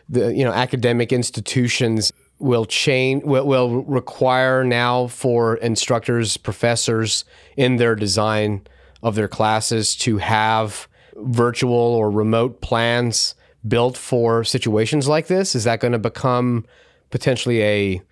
the 0.08 0.34
you 0.34 0.44
know 0.44 0.52
academic 0.52 1.12
institutions 1.12 2.12
will 2.38 2.64
change 2.64 3.24
will, 3.24 3.46
will 3.46 3.82
require 3.84 4.64
now 4.64 5.08
for 5.08 5.56
instructors 5.56 6.36
professors 6.36 7.24
in 7.56 7.76
their 7.76 7.94
design 7.94 8.66
of 9.02 9.14
their 9.14 9.28
classes 9.28 9.96
to 9.96 10.18
have 10.18 10.88
virtual 11.16 11.72
or 11.72 12.10
remote 12.10 12.60
plans 12.60 13.34
built 13.66 13.96
for 13.96 14.44
situations 14.44 15.08
like 15.08 15.26
this 15.26 15.54
is 15.54 15.64
that 15.64 15.80
going 15.80 15.92
to 15.92 15.98
become 15.98 16.64
potentially 17.10 17.62
a 17.62 18.02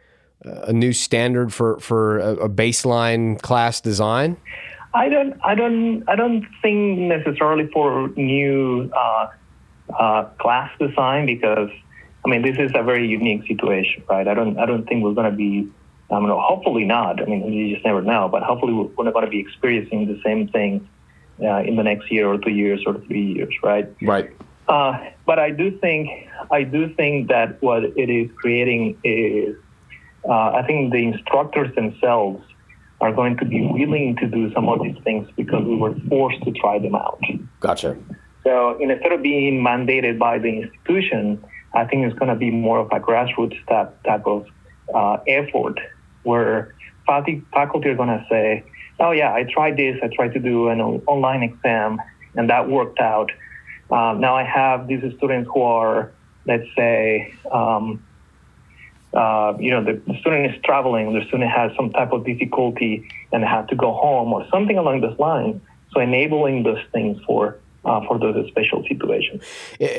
a 0.45 0.73
new 0.73 0.93
standard 0.93 1.53
for 1.53 1.79
for 1.81 2.19
a, 2.19 2.49
baseline 2.49 3.41
class 3.41 3.81
design? 3.81 4.37
I 4.95 5.09
don't 5.09 5.35
I 5.45 5.55
don't 5.55 6.05
I 6.09 6.17
don't 6.17 6.47
think 6.63 6.99
necessarily 6.99 7.69
for 7.69 8.09
new 8.17 8.91
uh, 8.95 9.29
uh, 9.99 10.25
class 10.39 10.71
design 10.79 11.27
because 11.27 11.71
I 12.25 12.29
mean 12.29 12.43
this 12.43 12.57
is 12.59 12.71
a 12.75 12.83
very 12.83 13.07
unique 13.07 13.47
situation, 13.47 14.05
right? 14.09 14.27
I 14.27 14.35
don't 14.35 14.59
I 14.59 14.67
don't 14.67 14.87
think 14.87 15.03
we're 15.03 15.15
going 15.15 15.31
to 15.31 15.37
be 15.37 15.69
I 16.11 16.21
mean, 16.21 16.31
hopefully 16.31 16.85
not. 16.85 17.21
I 17.21 17.25
mean, 17.25 17.53
you 17.53 17.75
just 17.75 17.85
never 17.85 18.01
know, 18.01 18.29
but 18.29 18.43
hopefully 18.43 18.73
we're 18.73 19.05
not 19.05 19.13
going 19.13 19.25
to 19.25 19.31
be 19.31 19.41
experiencing 19.41 20.07
the 20.07 20.21
same 20.25 20.47
thing 20.49 20.89
uh, 21.43 21.63
in 21.63 21.77
the 21.77 21.83
next 21.83 22.13
year 22.13 22.29
or 22.29 22.39
two 22.39 22.51
years 22.51 22.83
or 22.87 22.95
three 23.07 23.33
years, 23.35 23.53
right? 23.63 23.93
Right. 24.03 24.31
Uh, 24.69 25.11
but 25.27 25.39
I 25.39 25.51
do 25.51 25.77
think 25.79 26.29
I 26.51 26.63
do 26.63 26.93
think 26.95 27.29
that 27.29 27.61
what 27.63 27.85
it 27.85 28.11
is 28.11 28.31
creating 28.37 28.99
is 29.05 29.57
I 30.33 30.63
think 30.67 30.93
the 30.93 30.99
instructors 30.99 31.75
themselves 31.75 32.43
are 33.01 33.13
going 33.13 33.37
to 33.37 33.45
be 33.45 33.61
willing 33.61 34.17
to 34.17 34.27
do 34.27 34.53
some 34.53 34.69
of 34.69 34.83
these 34.83 34.97
things 35.05 35.29
because 35.37 35.65
we 35.65 35.77
were 35.77 35.95
forced 36.09 36.43
to 36.45 36.53
try 36.53 36.79
them 36.79 36.95
out. 36.95 37.21
Gotcha. 37.61 37.97
So 38.45 38.79
instead 38.81 39.13
of 39.13 39.23
being 39.23 39.63
mandated 39.63 40.19
by 40.19 40.39
the 40.39 40.49
institution, 40.49 41.45
I 41.75 41.85
think 41.85 42.07
it's 42.07 42.19
going 42.19 42.31
to 42.31 42.37
be 42.37 42.51
more 42.51 42.79
of 42.79 42.87
a 42.93 43.01
grassroots 43.01 43.59
type, 43.67 44.03
type 44.05 44.27
of 44.27 44.47
uh, 44.95 45.19
effort 45.27 45.79
where 46.23 46.75
faculty 47.07 47.89
are 47.89 47.95
going 47.95 48.09
to 48.09 48.25
say, 48.31 48.65
oh, 48.99 49.11
yeah, 49.11 49.33
I 49.33 49.45
tried 49.45 49.77
this. 49.77 49.99
I 50.03 50.09
tried 50.15 50.33
to 50.35 50.41
do 50.41 50.69
an 50.69 50.81
online 50.81 51.43
exam, 51.43 52.01
and 52.35 52.49
that 52.49 52.69
worked 52.69 52.99
out. 52.99 53.31
Um, 53.91 54.21
now 54.21 54.37
I 54.37 54.45
have 54.45 54.89
these 54.89 55.03
students 55.17 55.51
who 55.53 55.63
are, 55.63 56.13
let's 56.47 56.67
say, 56.77 57.35
um, 57.53 58.03
uh, 59.17 59.57
you 59.59 59.71
know, 59.71 59.83
the, 59.83 60.01
student 60.21 60.55
is 60.55 60.63
traveling, 60.63 61.19
the 61.19 61.25
student 61.29 61.51
has 61.51 61.73
some 61.75 61.91
type 61.91 62.13
of 62.13 62.27
difficulty 62.27 63.09
and 63.33 63.43
have 63.43 63.67
to 63.69 63.75
go 63.75 63.93
home 63.93 64.31
or 64.33 64.47
something 64.51 64.77
along 64.77 65.01
this 65.01 65.19
line. 65.19 65.61
So 65.93 66.01
enabling 66.01 66.65
those 66.65 66.85
things 66.93 67.19
for 67.27 67.59
uh, 67.87 68.05
for 68.07 68.19
those 68.19 68.47
special 68.49 68.85
situations. 68.89 69.43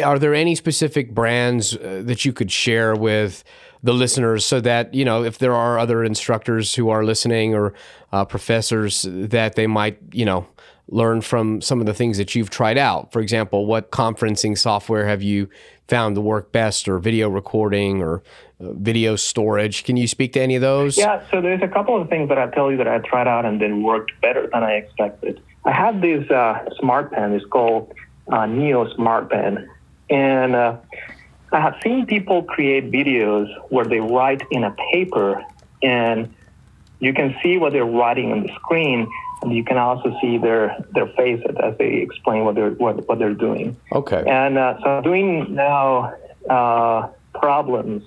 Are 0.03 0.19
there 0.19 0.35
any 0.35 0.55
specific 0.55 1.15
brands 1.15 1.75
uh, 1.75 2.03
that 2.05 2.25
you 2.25 2.33
could 2.33 2.51
share 2.51 2.93
with 2.95 3.43
the 3.81 3.93
listeners 3.93 4.45
so 4.45 4.59
that 4.61 4.93
you 4.93 5.05
know 5.05 5.23
if 5.23 5.37
there 5.39 5.53
are 5.53 5.79
other 5.79 6.03
instructors 6.03 6.75
who 6.75 6.89
are 6.89 7.03
listening 7.03 7.55
or 7.55 7.73
uh, 8.11 8.25
professors 8.25 9.05
that 9.09 9.55
they 9.55 9.65
might 9.65 9.97
you 10.11 10.25
know 10.25 10.45
learn 10.89 11.21
from 11.21 11.61
some 11.61 11.79
of 11.79 11.85
the 11.85 11.93
things 11.93 12.17
that 12.17 12.35
you've 12.35 12.49
tried 12.49 12.77
out. 12.77 13.11
For 13.11 13.21
example, 13.21 13.65
what 13.65 13.91
conferencing 13.91 14.57
software 14.57 15.05
have 15.07 15.21
you 15.21 15.49
found 15.87 16.15
to 16.15 16.21
work 16.21 16.51
best, 16.51 16.87
or 16.87 16.99
video 16.99 17.29
recording, 17.29 18.01
or 18.01 18.23
uh, 18.59 18.73
video 18.73 19.15
storage? 19.15 19.83
Can 19.83 19.97
you 19.97 20.07
speak 20.07 20.33
to 20.33 20.41
any 20.41 20.55
of 20.55 20.61
those? 20.61 20.97
Yeah, 20.97 21.23
so 21.31 21.41
there's 21.41 21.61
a 21.61 21.67
couple 21.67 21.99
of 21.99 22.09
things 22.09 22.29
that 22.29 22.37
I 22.37 22.47
tell 22.47 22.71
you 22.71 22.77
that 22.77 22.87
I 22.87 22.99
tried 22.99 23.27
out 23.27 23.45
and 23.45 23.61
then 23.61 23.83
worked 23.83 24.11
better 24.21 24.49
than 24.51 24.63
I 24.63 24.73
expected. 24.73 25.41
I 25.65 25.71
have 25.71 26.01
this 26.01 26.29
uh, 26.29 26.65
smart 26.79 27.11
pen. 27.11 27.33
It's 27.33 27.45
called 27.45 27.93
uh, 28.31 28.45
Neo 28.45 28.93
Smart 28.95 29.29
Pen, 29.29 29.69
and 30.09 30.55
uh, 30.55 30.77
I 31.51 31.61
have 31.61 31.75
seen 31.83 32.05
people 32.05 32.43
create 32.43 32.91
videos 32.91 33.47
where 33.69 33.85
they 33.85 33.99
write 33.99 34.41
in 34.51 34.63
a 34.63 34.75
paper 34.91 35.43
and 35.81 36.33
you 36.99 37.13
can 37.13 37.35
see 37.43 37.57
what 37.57 37.73
they're 37.73 37.85
writing 37.85 38.31
on 38.31 38.43
the 38.43 38.53
screen 38.55 39.07
you 39.45 39.63
can 39.63 39.77
also 39.77 40.15
see 40.21 40.37
their 40.37 40.75
their 40.93 41.07
faces 41.07 41.55
as 41.63 41.77
they 41.77 41.95
explain 41.95 42.43
what 42.43 42.55
they're 42.55 42.71
what, 42.71 43.07
what 43.07 43.19
they're 43.19 43.33
doing. 43.33 43.77
Okay. 43.91 44.23
And 44.27 44.57
uh, 44.57 44.77
so 44.81 44.89
I'm 44.89 45.03
doing 45.03 45.53
now 45.53 46.13
uh, 46.49 47.07
problems 47.33 48.03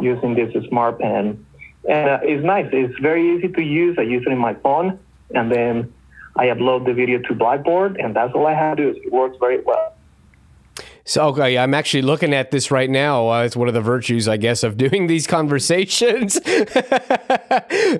using 0.00 0.34
this 0.34 0.52
smart 0.68 0.98
pen, 0.98 1.44
and 1.88 2.10
uh, 2.10 2.18
it's 2.22 2.44
nice. 2.44 2.68
It's 2.72 2.98
very 3.00 3.36
easy 3.36 3.48
to 3.48 3.62
use. 3.62 3.96
I 3.98 4.02
use 4.02 4.24
it 4.26 4.32
in 4.32 4.38
my 4.38 4.54
phone, 4.54 4.98
and 5.34 5.50
then 5.50 5.92
I 6.36 6.46
upload 6.46 6.86
the 6.86 6.94
video 6.94 7.18
to 7.20 7.34
Blackboard, 7.34 7.96
and 7.96 8.14
that's 8.14 8.34
all 8.34 8.46
I 8.46 8.54
have 8.54 8.76
to 8.76 8.92
do. 8.92 9.00
It 9.02 9.12
works 9.12 9.36
very 9.40 9.60
well. 9.62 9.94
So, 11.08 11.28
okay, 11.28 11.56
I'm 11.56 11.72
actually 11.72 12.02
looking 12.02 12.34
at 12.34 12.50
this 12.50 12.70
right 12.70 12.90
now. 12.90 13.30
Uh, 13.30 13.44
it's 13.44 13.56
one 13.56 13.66
of 13.66 13.72
the 13.72 13.80
virtues, 13.80 14.28
I 14.28 14.36
guess, 14.36 14.62
of 14.62 14.76
doing 14.76 15.06
these 15.06 15.26
conversations 15.38 16.38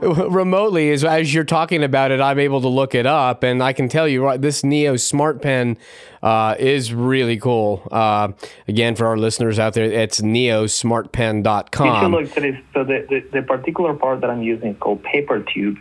remotely. 0.03 0.91
Is 0.91 1.05
as 1.05 1.33
you're 1.33 1.45
talking 1.45 1.83
about 1.83 2.11
it, 2.11 2.21
I'm 2.21 2.39
able 2.39 2.61
to 2.61 2.69
look 2.69 2.95
it 2.95 3.07
up, 3.07 3.45
and 3.45 3.63
I 3.63 3.73
can 3.73 3.89
tell 3.89 4.07
you, 4.07 4.23
right, 4.23 4.39
this 4.39 4.63
Neo 4.63 4.97
Smart 4.97 5.41
Pen 5.41 5.79
uh, 6.23 6.57
is 6.59 6.93
really 6.93 7.39
cool. 7.39 7.89
Uh, 7.91 8.33
again, 8.69 8.95
for 8.95 9.07
our 9.07 9.17
listeners 9.17 9.59
out 9.59 9.73
there, 9.73 9.85
it's 9.87 10.21
neosmartpen.com. 10.21 12.13
You 12.13 12.19
look 12.21 12.37
at 12.37 12.43
this. 12.43 12.57
So 12.75 12.85
the, 12.85 13.07
the, 13.09 13.41
the 13.41 13.43
particular 13.43 13.95
part 13.95 14.21
that 14.21 14.29
I'm 14.29 14.43
using 14.43 14.73
is 14.73 14.77
called 14.79 15.03
PaperTube. 15.03 15.79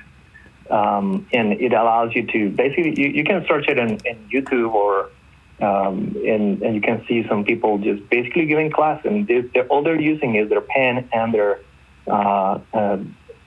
Um, 0.70 1.28
and 1.34 1.52
it 1.54 1.74
allows 1.74 2.16
you 2.16 2.26
to 2.26 2.50
basically 2.52 2.98
you, 2.98 3.10
you 3.10 3.24
can 3.26 3.46
search 3.48 3.68
it 3.68 3.78
in, 3.78 4.00
in 4.06 4.30
YouTube 4.30 4.74
or 4.74 5.10
um, 5.60 6.16
and, 6.26 6.62
and 6.62 6.76
you 6.76 6.82
can 6.82 7.04
see 7.08 7.26
some 7.28 7.44
people 7.44 7.78
just 7.80 8.08
basically 8.10 8.46
giving 8.46 8.72
class, 8.72 9.04
and 9.06 9.28
they, 9.28 9.42
all 9.70 9.84
they're 9.84 10.00
using 10.00 10.36
is 10.36 10.50
their 10.50 10.62
pen 10.62 11.10
and 11.12 11.34
their 11.34 11.60
uh, 12.08 12.60
uh, 12.74 12.98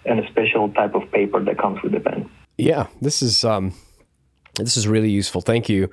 and 0.04 0.20
a 0.20 0.26
special 0.28 0.70
type 0.72 0.94
of 0.94 1.10
paper 1.12 1.42
that 1.44 1.58
comes 1.58 1.82
with 1.82 1.92
the 1.92 2.00
pen. 2.00 2.28
Yeah, 2.56 2.88
this 3.00 3.22
is 3.22 3.44
um, 3.44 3.74
this 4.56 4.76
is 4.76 4.88
really 4.88 5.10
useful. 5.10 5.40
Thank 5.40 5.68
you. 5.68 5.90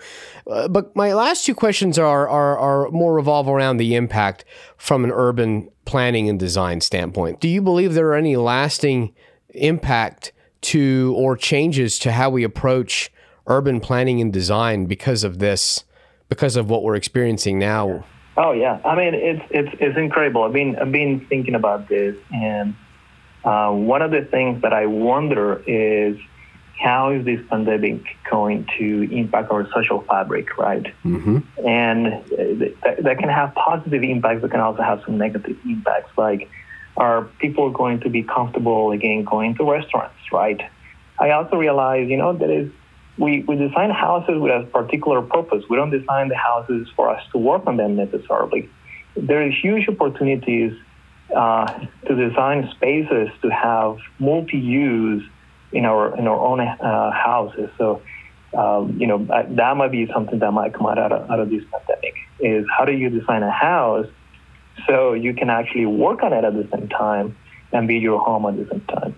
Uh, 0.50 0.68
but 0.68 0.96
my 0.96 1.14
last 1.14 1.46
two 1.46 1.56
questions 1.56 2.00
are, 2.00 2.28
are 2.28 2.58
are 2.58 2.90
more 2.92 3.14
revolve 3.14 3.48
around 3.48 3.78
the 3.78 3.96
impact 3.96 4.44
from 4.78 5.04
an 5.04 5.12
urban 5.12 5.70
planning 5.86 6.30
and 6.30 6.40
design 6.40 6.82
standpoint. 6.82 7.40
Do 7.40 7.48
you 7.48 7.62
believe 7.62 7.94
there 7.94 8.08
are 8.08 8.16
any 8.16 8.36
lasting 8.36 9.14
impact 9.50 10.34
to 10.62 11.14
or 11.16 11.38
changes 11.38 12.00
to 12.00 12.12
how 12.12 12.30
we 12.30 12.44
approach 12.44 13.12
urban 13.46 13.80
planning 13.80 14.20
and 14.20 14.34
design 14.34 14.86
because 14.86 15.24
of 15.24 15.40
this 15.40 15.86
because 16.30 16.56
of 16.56 16.70
what 16.70 16.84
we're 16.84 16.96
experiencing 16.96 17.60
now. 17.60 18.06
Oh 18.36 18.52
yeah, 18.52 18.80
I 18.86 18.96
mean 18.96 19.14
it's 19.14 19.44
it's 19.50 19.76
it's 19.80 19.98
incredible. 19.98 20.44
I've 20.44 20.54
been 20.54 20.76
I've 20.76 20.92
been 20.92 21.26
thinking 21.28 21.56
about 21.56 21.90
this, 21.90 22.16
and 22.32 22.76
uh, 23.44 23.72
one 23.72 24.02
of 24.02 24.12
the 24.12 24.22
things 24.22 24.62
that 24.62 24.74
I 24.74 24.86
wonder 24.86 25.64
is 25.66 26.18
how 26.80 27.12
is 27.12 27.26
this 27.26 27.40
pandemic 27.50 28.04
going 28.30 28.68
to 28.78 29.10
impact 29.12 29.52
our 29.52 29.68
social 29.72 30.02
fabric, 30.02 30.58
right? 30.58 30.86
Mm-hmm. 31.04 31.38
And 31.66 32.06
that, 32.84 32.98
that 33.04 33.18
can 33.18 33.30
have 33.30 33.56
positive 33.56 34.04
impacts, 34.04 34.42
but 34.42 34.52
can 34.52 34.60
also 34.60 34.84
have 34.84 35.02
some 35.06 35.18
negative 35.18 35.58
impacts. 35.66 36.16
Like, 36.18 36.50
are 36.96 37.24
people 37.40 37.72
going 37.72 38.02
to 38.02 38.10
be 38.10 38.22
comfortable 38.22 38.92
again 38.92 39.24
going 39.24 39.56
to 39.56 39.64
restaurants, 39.64 40.20
right? 40.32 40.62
I 41.20 41.32
also 41.32 41.56
realize, 41.58 42.08
you 42.10 42.18
know, 42.18 42.34
that 42.34 42.50
is 42.50 42.72
we, 43.18 43.44
we 43.48 43.56
design 43.56 43.90
houses 43.90 44.36
with 44.40 44.52
a 44.52 44.66
particular 44.68 45.22
purpose. 45.22 45.64
We 45.70 45.76
don't 45.76 45.90
design 45.90 46.30
the 46.30 46.36
houses 46.36 46.88
for 46.96 47.10
us 47.10 47.22
to 47.32 47.38
work 47.38 47.66
on 47.66 47.78
them 47.78 47.96
necessarily. 47.96 48.70
There 49.16 49.42
are 49.42 49.50
huge 49.50 49.90
opportunities 49.90 50.74
uh, 51.36 51.66
to 52.08 52.16
design 52.16 52.70
spaces 52.76 53.30
to 53.42 53.50
have 53.50 53.98
multi-use 54.20 55.24
in 55.72 55.86
our 55.86 56.18
in 56.18 56.28
our 56.28 56.40
own 56.40 56.62
uh, 56.62 57.12
houses. 57.12 57.70
So, 57.78 58.02
um, 58.58 58.98
you 59.00 59.08
know, 59.08 59.26
that 59.26 59.76
might 59.76 59.92
be 59.92 60.08
something 60.14 60.40
that 60.40 60.52
might 60.52 60.74
come 60.74 60.86
out 60.86 60.98
of, 61.00 61.30
out 61.30 61.40
of 61.40 61.50
this 61.50 61.64
pandemic. 61.72 62.14
Is 62.40 62.66
how 62.78 62.86
do 62.86 62.94
you 62.94 63.10
design 63.10 63.42
a 63.42 63.52
house 63.52 64.08
so 64.88 65.14
you 65.14 65.34
can 65.34 65.50
actually 65.50 65.88
work 65.88 66.22
on 66.22 66.34
it 66.34 66.44
at 66.44 66.54
the 66.54 66.68
same 66.72 66.88
time 66.88 67.36
and 67.72 67.88
be 67.88 67.96
your 67.96 68.20
home 68.20 68.46
at 68.46 68.56
the 68.56 68.70
same 68.72 68.82
time. 68.82 69.16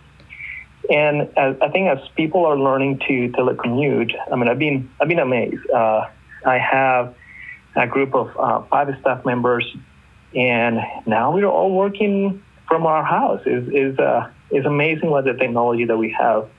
And 0.89 1.21
as, 1.37 1.55
I 1.61 1.69
think 1.69 1.89
as 1.89 1.99
people 2.15 2.45
are 2.45 2.57
learning 2.57 2.99
to 3.07 3.29
telecommute, 3.29 4.13
I 4.31 4.35
mean, 4.35 4.49
I've 4.49 4.59
been 4.59 4.89
I've 4.99 5.07
been 5.07 5.19
amazed. 5.19 5.69
Uh, 5.69 6.07
I 6.45 6.57
have 6.57 7.15
a 7.75 7.87
group 7.87 8.15
of 8.15 8.29
uh, 8.37 8.61
five 8.69 8.87
staff 9.01 9.23
members, 9.25 9.65
and 10.35 10.79
now 11.05 11.31
we're 11.31 11.45
all 11.45 11.71
working 11.75 12.43
from 12.67 12.85
our 12.85 13.03
house. 13.03 13.41
is 13.45 13.67
is 13.69 13.99
uh, 13.99 14.29
is 14.51 14.65
amazing 14.65 15.09
what 15.09 15.25
the 15.25 15.33
technology 15.33 15.85
that 15.85 15.97
we 15.97 16.11
have 16.11 16.49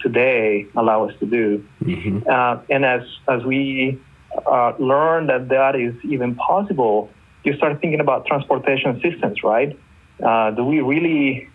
today 0.00 0.66
allow 0.76 1.08
us 1.08 1.14
to 1.20 1.26
do. 1.26 1.64
Mm-hmm. 1.82 2.28
Uh, 2.28 2.62
and 2.70 2.84
as 2.84 3.02
as 3.28 3.42
we 3.44 3.98
uh, 4.46 4.72
learn 4.78 5.26
that 5.26 5.48
that 5.48 5.74
is 5.74 5.94
even 6.04 6.36
possible, 6.36 7.10
you 7.44 7.56
start 7.56 7.80
thinking 7.80 8.00
about 8.00 8.26
transportation 8.26 9.00
systems, 9.00 9.42
right? 9.42 9.76
Uh, 10.22 10.50
do 10.52 10.64
we 10.64 10.80
really 10.80 11.48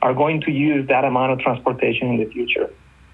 are 0.00 0.14
going 0.14 0.40
to 0.42 0.50
use 0.50 0.86
that 0.88 1.04
amount 1.04 1.32
of 1.32 1.38
transportation 1.40 2.08
in 2.08 2.16
the 2.18 2.26
future. 2.26 2.70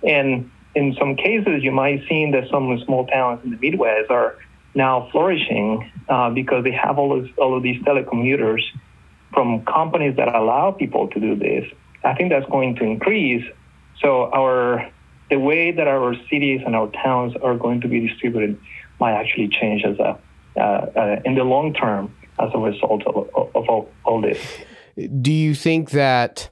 And 0.06 0.50
in 0.74 0.94
some 0.98 1.16
cases, 1.16 1.62
you 1.62 1.72
might 1.72 2.02
see 2.08 2.30
that 2.32 2.48
some 2.50 2.78
small 2.84 3.06
towns 3.06 3.40
in 3.44 3.50
the 3.50 3.56
Midwest 3.56 4.10
are 4.10 4.36
now 4.74 5.08
flourishing 5.12 5.90
uh, 6.08 6.30
because 6.30 6.64
they 6.64 6.72
have 6.72 6.98
all 6.98 7.18
of, 7.18 7.28
all 7.38 7.56
of 7.56 7.62
these 7.62 7.80
telecommuters 7.82 8.62
from 9.32 9.64
companies 9.64 10.16
that 10.16 10.28
allow 10.28 10.72
people 10.72 11.08
to 11.08 11.20
do 11.20 11.36
this. 11.36 11.64
I 12.04 12.14
think 12.14 12.30
that's 12.30 12.48
going 12.50 12.76
to 12.76 12.84
increase. 12.84 13.44
So 14.00 14.30
our 14.32 14.90
the 15.30 15.38
way 15.38 15.72
that 15.72 15.88
our 15.88 16.14
cities 16.30 16.60
and 16.66 16.76
our 16.76 16.88
towns 16.88 17.34
are 17.42 17.56
going 17.56 17.80
to 17.80 17.88
be 17.88 18.06
distributed 18.06 18.60
might 19.00 19.12
actually 19.12 19.48
change 19.48 19.82
as 19.84 19.98
a 19.98 20.18
uh, 20.56 20.60
uh, 20.60 21.20
in 21.24 21.34
the 21.34 21.42
long 21.42 21.74
term 21.74 22.14
as 22.38 22.50
a 22.54 22.58
result 22.58 23.04
of, 23.06 23.16
of 23.34 23.68
all, 23.68 23.90
all 24.04 24.20
this. 24.20 24.40
Do 25.20 25.32
you 25.32 25.54
think 25.54 25.90
that 25.90 26.48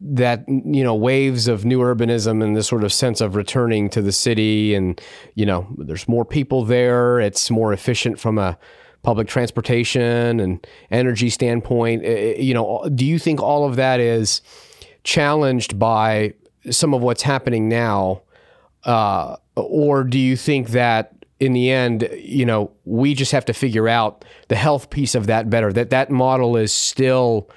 that 0.00 0.44
you 0.48 0.82
know 0.82 0.94
waves 0.94 1.48
of 1.48 1.64
new 1.64 1.80
urbanism 1.80 2.42
and 2.42 2.56
this 2.56 2.66
sort 2.66 2.84
of 2.84 2.92
sense 2.92 3.20
of 3.20 3.36
returning 3.36 3.88
to 3.88 4.02
the 4.02 4.12
city 4.12 4.74
and 4.74 5.00
you 5.34 5.46
know 5.46 5.66
there's 5.78 6.08
more 6.08 6.24
people 6.24 6.64
there 6.64 7.20
it's 7.20 7.50
more 7.50 7.72
efficient 7.72 8.18
from 8.18 8.38
a 8.38 8.58
public 9.02 9.28
transportation 9.28 10.40
and 10.40 10.66
energy 10.90 11.30
standpoint. 11.30 12.02
You 12.04 12.54
know 12.54 12.88
do 12.94 13.04
you 13.04 13.18
think 13.18 13.40
all 13.40 13.66
of 13.66 13.76
that 13.76 14.00
is 14.00 14.42
challenged 15.04 15.78
by 15.78 16.34
some 16.70 16.94
of 16.94 17.02
what's 17.02 17.22
happening 17.22 17.68
now 17.68 18.22
uh, 18.84 19.36
or 19.56 20.04
do 20.04 20.18
you 20.18 20.36
think 20.36 20.70
that 20.70 21.12
in 21.38 21.52
the 21.52 21.70
end 21.70 22.08
you 22.18 22.44
know 22.44 22.70
we 22.84 23.14
just 23.14 23.32
have 23.32 23.44
to 23.44 23.52
figure 23.52 23.88
out 23.88 24.24
the 24.48 24.56
health 24.56 24.90
piece 24.90 25.14
of 25.14 25.26
that 25.26 25.50
better 25.50 25.72
that 25.72 25.90
that 25.90 26.10
model 26.10 26.56
is 26.56 26.72
still 26.72 27.48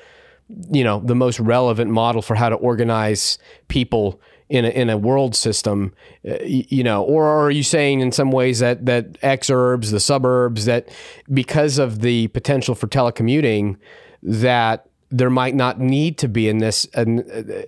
you 0.72 0.84
know 0.84 1.01
the 1.04 1.16
most 1.16 1.39
relevant 1.39 1.92
model 1.92 2.22
for 2.22 2.36
how 2.36 2.50
to 2.50 2.56
organize 2.56 3.38
people 3.68 4.22
in 4.50 4.63
a, 4.63 4.70
in 4.70 4.89
a 4.89 4.98
world 4.98 5.36
system, 5.36 5.94
uh, 6.27 6.38
you 6.42 6.82
know, 6.84 7.04
or 7.04 7.25
are 7.25 7.51
you 7.51 7.63
saying 7.63 8.00
in 8.00 8.12
some 8.12 8.32
ways 8.32 8.60
that 8.60 8.86
that 8.86 9.13
exurbs 9.22 9.92
the 9.92 10.00
suburbs 10.00 10.66
that 10.66 10.89
because 11.34 11.77
of 11.77 12.00
the 12.00 12.27
potential 12.30 12.74
for 12.74 12.88
telecommuting 12.88 13.77
that 14.24 14.88
there 15.10 15.30
might 15.30 15.56
not 15.56 15.80
need 15.80 16.18
to 16.18 16.27
be 16.27 16.48
in 16.48 16.60
this 16.60 16.88
a, 16.94 17.06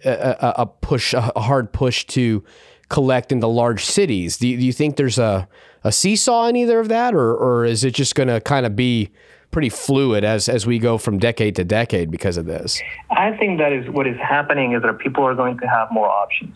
a, 0.06 0.54
a 0.62 0.66
push 0.66 1.14
a 1.14 1.22
hard 1.40 1.72
push 1.74 2.06
to 2.06 2.44
collect 2.88 3.32
into 3.32 3.48
large 3.48 3.86
cities. 3.86 4.38
Do 4.38 4.48
you, 4.48 4.58
do 4.58 4.66
you 4.66 4.74
think 4.74 4.96
there's 4.96 5.20
a 5.20 5.48
a 5.84 5.92
seesaw 5.92 6.48
in 6.48 6.56
either 6.56 6.80
of 6.80 6.88
that, 6.90 7.14
or 7.14 7.36
or 7.36 7.66
is 7.66 7.84
it 7.84 7.94
just 7.94 8.16
going 8.16 8.28
to 8.28 8.40
kind 8.42 8.66
of 8.66 8.76
be 8.76 9.12
pretty 9.52 9.70
fluid 9.70 10.24
as 10.24 10.48
as 10.48 10.66
we 10.66 10.80
go 10.80 10.98
from 10.98 11.18
decade 11.18 11.56
to 11.56 11.64
decade 11.64 12.12
because 12.12 12.38
of 12.38 12.46
this. 12.46 12.82
I 13.10 13.36
think 13.38 13.60
that 13.60 13.74
is 13.74 13.90
what 13.90 14.08
is 14.08 14.18
happening 14.18 14.74
is 14.74 14.82
that 14.84 15.00
people 15.00 15.24
are 15.24 15.36
going 15.36 15.58
to 15.60 15.68
have 15.68 15.92
more 15.92 16.08
options. 16.08 16.56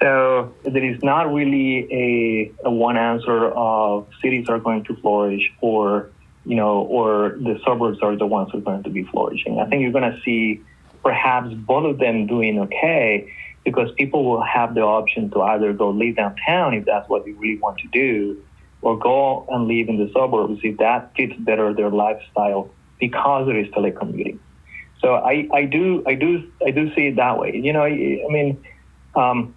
So 0.00 0.54
there 0.62 0.84
is 0.84 1.02
not 1.02 1.32
really 1.32 1.88
a, 1.90 2.52
a 2.66 2.70
one 2.70 2.96
answer 2.96 3.48
of 3.48 4.06
cities 4.22 4.48
are 4.48 4.58
going 4.58 4.84
to 4.84 4.96
flourish 4.96 5.42
or 5.60 6.10
you 6.44 6.54
know 6.54 6.80
or 6.82 7.36
the 7.40 7.58
suburbs 7.64 7.98
are 8.02 8.16
the 8.16 8.26
ones 8.26 8.50
who 8.52 8.58
are 8.58 8.62
going 8.62 8.82
to 8.82 8.90
be 8.90 9.04
flourishing. 9.04 9.58
I 9.58 9.66
think 9.66 9.82
you're 9.82 9.92
going 9.92 10.12
to 10.12 10.20
see 10.22 10.60
perhaps 11.02 11.54
both 11.54 11.86
of 11.86 11.98
them 11.98 12.26
doing 12.26 12.60
okay 12.60 13.32
because 13.64 13.90
people 13.96 14.24
will 14.24 14.42
have 14.42 14.74
the 14.74 14.82
option 14.82 15.30
to 15.30 15.42
either 15.42 15.72
go 15.72 15.90
live 15.90 16.16
downtown 16.16 16.74
if 16.74 16.84
that's 16.84 17.08
what 17.08 17.24
they 17.24 17.32
really 17.32 17.58
want 17.58 17.78
to 17.78 17.88
do 17.88 18.40
or 18.82 18.98
go 18.98 19.46
and 19.50 19.66
live 19.66 19.88
in 19.88 19.98
the 19.98 20.10
suburbs 20.12 20.60
if 20.62 20.78
that 20.78 21.12
fits 21.16 21.34
better 21.38 21.72
their 21.74 21.90
lifestyle 21.90 22.70
because 23.00 23.46
there 23.46 23.58
is 23.58 23.68
telecommuting. 23.68 24.38
So 25.00 25.14
I, 25.14 25.48
I 25.52 25.64
do 25.64 26.02
I 26.06 26.14
do 26.14 26.50
I 26.66 26.70
do 26.70 26.94
see 26.94 27.08
it 27.08 27.16
that 27.16 27.38
way. 27.38 27.56
You 27.56 27.72
know, 27.72 27.82
I, 27.82 28.24
I 28.26 28.32
mean, 28.32 28.64
um, 29.14 29.54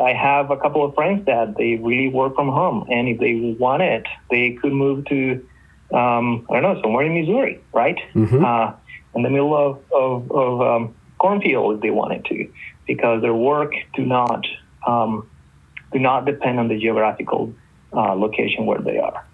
I 0.00 0.12
have 0.12 0.50
a 0.50 0.56
couple 0.56 0.84
of 0.84 0.94
friends 0.94 1.26
that 1.26 1.56
they 1.56 1.76
really 1.76 2.08
work 2.08 2.34
from 2.34 2.48
home, 2.48 2.86
and 2.90 3.08
if 3.08 3.18
they 3.18 3.56
want 3.58 3.82
it, 3.82 4.06
they 4.30 4.52
could 4.60 4.72
move 4.72 5.04
to 5.06 5.46
um, 5.92 6.46
I 6.50 6.60
don't 6.60 6.74
know 6.74 6.82
somewhere 6.82 7.04
in 7.04 7.14
Missouri, 7.14 7.60
right? 7.72 7.98
Mm-hmm. 8.14 8.44
Uh, 8.44 8.72
in 9.14 9.22
the 9.22 9.30
middle 9.30 9.54
of 9.56 9.80
of, 9.92 10.30
of 10.32 10.60
um, 10.60 10.94
cornfield 11.18 11.76
if 11.76 11.80
they 11.82 11.90
wanted 11.90 12.24
to, 12.26 12.50
because 12.86 13.22
their 13.22 13.34
work 13.34 13.72
do 13.94 14.04
not 14.04 14.44
um, 14.86 15.28
do 15.92 15.98
not 15.98 16.24
depend 16.24 16.58
on 16.58 16.68
the 16.68 16.78
geographical 16.78 17.52
uh, 17.92 18.14
location 18.14 18.66
where 18.66 18.80
they 18.80 18.98
are. 18.98 19.24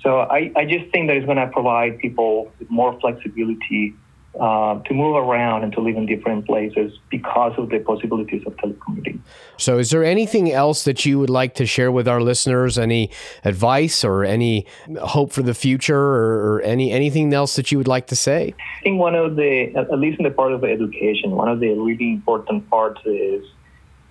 So 0.00 0.20
I, 0.20 0.52
I 0.54 0.64
just 0.64 0.90
think 0.92 1.08
that 1.08 1.16
it's 1.16 1.26
going 1.26 1.38
to 1.38 1.48
provide 1.48 1.98
people 1.98 2.52
with 2.58 2.70
more 2.70 2.98
flexibility 3.00 3.94
uh, 4.40 4.78
to 4.80 4.92
move 4.92 5.16
around 5.16 5.64
and 5.64 5.72
to 5.72 5.80
live 5.80 5.96
in 5.96 6.04
different 6.04 6.46
places 6.46 6.92
because 7.10 7.54
of 7.58 7.70
the 7.70 7.78
possibilities 7.78 8.42
of 8.46 8.54
telecommuting. 8.56 9.18
So, 9.56 9.78
is 9.78 9.90
there 9.90 10.04
anything 10.04 10.52
else 10.52 10.84
that 10.84 11.06
you 11.06 11.18
would 11.18 11.30
like 11.30 11.54
to 11.54 11.64
share 11.64 11.90
with 11.90 12.06
our 12.06 12.20
listeners? 12.20 12.78
Any 12.78 13.10
advice 13.44 14.04
or 14.04 14.24
any 14.24 14.66
hope 15.00 15.32
for 15.32 15.42
the 15.42 15.54
future, 15.54 15.98
or, 15.98 16.56
or 16.56 16.60
any 16.60 16.92
anything 16.92 17.32
else 17.32 17.56
that 17.56 17.72
you 17.72 17.78
would 17.78 17.88
like 17.88 18.08
to 18.08 18.16
say? 18.16 18.54
I 18.58 18.82
think 18.82 19.00
one 19.00 19.14
of 19.14 19.36
the, 19.36 19.74
at 19.74 19.98
least 19.98 20.18
in 20.18 20.24
the 20.24 20.30
part 20.30 20.52
of 20.52 20.62
education, 20.64 21.30
one 21.30 21.48
of 21.48 21.60
the 21.60 21.70
really 21.70 22.12
important 22.12 22.68
parts 22.68 23.00
is 23.06 23.42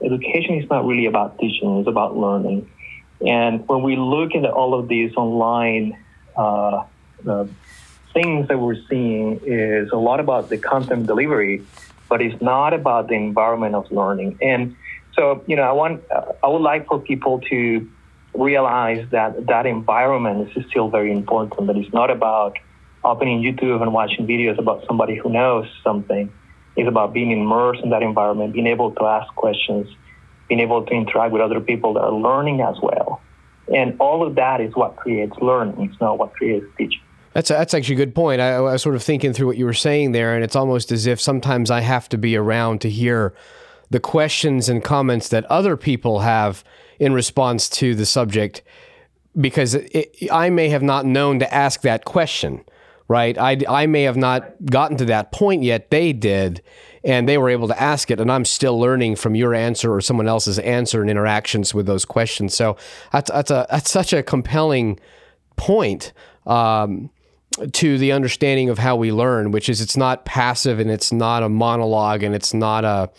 education 0.04 0.56
is 0.56 0.70
not 0.72 0.86
really 0.86 1.06
about 1.06 1.38
teaching; 1.38 1.78
it's 1.78 1.88
about 1.88 2.18
learning. 2.18 2.68
And 3.26 3.68
when 3.68 3.84
we 3.84 3.96
look 3.96 4.36
at 4.36 4.46
all 4.46 4.74
of 4.74 4.88
these 4.88 5.14
online 5.16 5.98
uh, 6.36 6.86
uh, 7.28 7.46
things 8.14 8.48
that 8.48 8.60
we're 8.60 8.82
seeing 8.90 9.40
is 9.44 9.92
a 9.92 9.98
lot 9.98 10.20
about 10.20 10.50
the 10.50 10.58
content 10.58 11.08
delivery, 11.08 11.64
but 12.10 12.22
it's 12.22 12.42
not 12.42 12.74
about 12.74 13.08
the 13.08 13.16
environment 13.16 13.76
of 13.76 13.92
learning. 13.92 14.38
And 14.42 14.76
so, 15.16 15.44
you 15.48 15.56
know, 15.56 15.64
I 15.64 15.72
want, 15.72 16.04
I 16.44 16.48
would 16.48 16.62
like 16.62 16.88
for 16.88 17.00
people 17.00 17.40
to 17.50 17.90
realize 18.34 19.08
that 19.12 19.48
that 19.48 19.66
environment 19.66 20.52
is 20.56 20.66
still 20.70 20.90
very 20.90 21.12
important. 21.12 21.68
That 21.68 21.78
it's 21.78 21.94
not 21.94 22.12
about 22.12 22.58
opening 23.04 23.42
YouTube 23.42 23.82
and 23.82 23.94
watching 23.94 24.28
videos 24.28 24.58
about 24.58 24.86
somebody 24.88 25.16
who 25.16 25.30
knows 25.30 25.68
something. 25.84 26.32
It's 26.76 26.88
about 26.90 27.14
being 27.14 27.32
immersed 27.32 27.82
in 27.84 27.92
that 27.92 28.04
environment, 28.04 28.54
being 28.54 28.68
able 28.68 28.92
to 28.92 29.06
ask 29.06 29.34
questions, 29.36 29.88
being 30.48 30.60
able 30.60 30.86
to 30.86 30.94
interact 30.94 31.32
with 31.32 31.42
other 31.42 31.60
people 31.60 31.94
that 31.94 32.02
are 32.02 32.14
learning 32.14 32.62
as 32.62 32.76
well. 32.82 33.22
And 33.74 34.00
all 34.00 34.26
of 34.26 34.36
that 34.36 34.62
is 34.62 34.76
what 34.76 34.96
creates 34.96 35.36
learning. 35.42 35.90
It's 35.90 36.00
not 36.00 36.20
what 36.20 36.34
creates 36.34 36.66
teaching. 36.78 37.02
That's 37.34 37.50
a, 37.50 37.54
that's 37.54 37.74
actually 37.74 37.96
a 37.96 37.98
good 37.98 38.16
point. 38.16 38.40
I, 38.40 38.54
I, 38.54 38.60
was 38.62 38.82
sort 38.82 38.96
of 38.96 39.04
thinking 39.04 39.34
through 39.34 39.48
what 39.48 39.58
you 39.58 39.66
were 39.66 39.74
saying 39.74 40.14
there, 40.14 40.36
and 40.36 40.44
it's 40.44 40.56
almost 40.56 40.92
as 40.92 41.06
if 41.06 41.20
sometimes 41.20 41.70
I 41.70 41.82
have 41.82 42.08
to 42.10 42.18
be 42.18 42.38
around 42.38 42.80
to 42.82 42.90
hear 42.90 43.34
the 43.90 44.00
questions 44.00 44.70
and 44.70 44.84
comments 44.84 45.30
that 45.30 45.46
other 45.46 45.76
people 45.76 46.20
have 46.20 46.64
in 46.98 47.14
response 47.14 47.68
to 47.70 47.94
the 47.94 48.06
subject, 48.06 48.62
because 49.40 49.74
it, 49.76 50.16
I 50.32 50.50
may 50.50 50.70
have 50.70 50.84
not 50.84 51.06
known 51.06 51.40
to 51.40 51.54
ask 51.54 51.82
that 51.82 52.06
question, 52.06 52.64
right? 53.08 53.38
I, 53.38 53.58
I 53.68 53.86
may 53.86 54.04
have 54.04 54.18
not 54.18 54.54
gotten 54.66 54.98
to 54.98 55.06
that 55.06 55.32
point 55.32 55.64
yet. 55.64 55.92
They 55.92 56.14
did, 56.14 56.62
and 57.06 57.30
they 57.30 57.38
were 57.38 57.50
able 57.50 57.68
to 57.68 57.82
ask 57.82 58.10
it 58.12 58.20
and 58.20 58.32
i'm 58.32 58.44
still 58.44 58.78
learning 58.80 59.16
from 59.16 59.36
your 59.36 59.54
answer 59.54 59.94
or 59.94 60.02
someone 60.02 60.28
else's 60.28 60.60
answer 60.60 61.02
and 61.02 61.10
interactions 61.10 61.74
with 61.74 61.86
those 61.86 62.04
questions 62.04 62.54
so 62.54 62.76
that's 63.14 63.30
that's 63.30 63.52
a 63.52 63.68
that's 63.70 63.92
such 63.92 64.12
a 64.12 64.24
compelling 64.24 65.00
point 65.56 66.12
um, 66.48 67.10
to 67.72 67.98
the 67.98 68.12
understanding 68.12 68.70
of 68.70 68.80
how 68.80 68.96
we 68.96 69.12
learn 69.12 69.52
which 69.52 69.70
is 69.70 69.80
it's 69.80 69.96
not 69.96 70.26
passive 70.26 70.80
and 70.80 70.90
it's 70.90 71.12
not 71.12 71.44
a 71.44 71.50
monologue 71.50 72.24
and 72.24 72.36
it's 72.36 72.54
not 72.54 72.84
a 72.84 73.10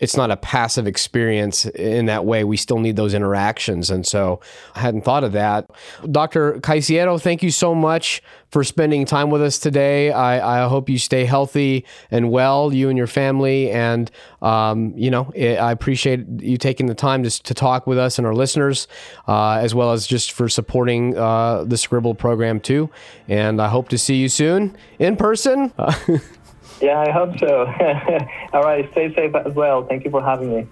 it's 0.00 0.16
not 0.16 0.30
a 0.30 0.36
passive 0.36 0.86
experience 0.86 1.66
in 1.66 2.06
that 2.06 2.24
way. 2.24 2.44
We 2.44 2.56
still 2.56 2.78
need 2.78 2.96
those 2.96 3.14
interactions. 3.14 3.90
And 3.90 4.06
so 4.06 4.40
I 4.74 4.80
hadn't 4.80 5.02
thought 5.02 5.24
of 5.24 5.32
that. 5.32 5.68
Dr. 6.10 6.54
Caicedo, 6.60 7.20
thank 7.20 7.42
you 7.42 7.50
so 7.50 7.74
much 7.74 8.22
for 8.50 8.64
spending 8.64 9.04
time 9.04 9.30
with 9.30 9.42
us 9.42 9.58
today. 9.58 10.10
I, 10.10 10.64
I 10.64 10.68
hope 10.68 10.88
you 10.88 10.98
stay 10.98 11.24
healthy 11.24 11.84
and 12.10 12.30
well, 12.30 12.72
you 12.72 12.88
and 12.88 12.96
your 12.96 13.06
family. 13.06 13.70
And, 13.70 14.10
um, 14.40 14.94
you 14.96 15.10
know, 15.10 15.32
I 15.36 15.72
appreciate 15.72 16.26
you 16.38 16.56
taking 16.56 16.86
the 16.86 16.94
time 16.94 17.24
to, 17.24 17.42
to 17.42 17.52
talk 17.52 17.86
with 17.86 17.98
us 17.98 18.18
and 18.18 18.26
our 18.26 18.34
listeners, 18.34 18.88
uh, 19.26 19.54
as 19.54 19.74
well 19.74 19.92
as 19.92 20.06
just 20.06 20.32
for 20.32 20.48
supporting 20.48 21.16
uh, 21.16 21.64
the 21.64 21.76
Scribble 21.76 22.14
program 22.14 22.60
too. 22.60 22.88
And 23.26 23.60
I 23.60 23.68
hope 23.68 23.88
to 23.90 23.98
see 23.98 24.16
you 24.16 24.28
soon 24.28 24.76
in 24.98 25.16
person. 25.16 25.72
Yeah, 26.80 26.98
I 26.98 27.10
hope 27.10 27.38
so. 27.40 27.66
All 28.52 28.62
right, 28.62 28.88
stay 28.92 29.12
safe 29.14 29.34
as 29.34 29.52
well. 29.54 29.86
Thank 29.86 30.04
you 30.04 30.10
for 30.10 30.22
having 30.22 30.54
me. 30.54 30.68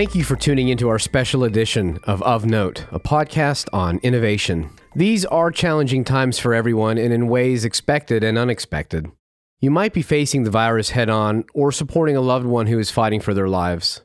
Thank 0.00 0.14
you 0.14 0.24
for 0.24 0.34
tuning 0.34 0.70
into 0.70 0.88
our 0.88 0.98
special 0.98 1.44
edition 1.44 2.00
of 2.04 2.22
Of 2.22 2.46
Note, 2.46 2.86
a 2.90 2.98
podcast 2.98 3.68
on 3.70 3.98
innovation. 3.98 4.70
These 4.96 5.26
are 5.26 5.50
challenging 5.50 6.04
times 6.04 6.38
for 6.38 6.54
everyone 6.54 6.96
and 6.96 7.12
in 7.12 7.28
ways 7.28 7.66
expected 7.66 8.24
and 8.24 8.38
unexpected. 8.38 9.12
You 9.60 9.70
might 9.70 9.92
be 9.92 10.00
facing 10.00 10.44
the 10.44 10.50
virus 10.50 10.88
head 10.88 11.10
on 11.10 11.44
or 11.52 11.70
supporting 11.70 12.16
a 12.16 12.22
loved 12.22 12.46
one 12.46 12.66
who 12.66 12.78
is 12.78 12.90
fighting 12.90 13.20
for 13.20 13.34
their 13.34 13.46
lives. 13.46 14.00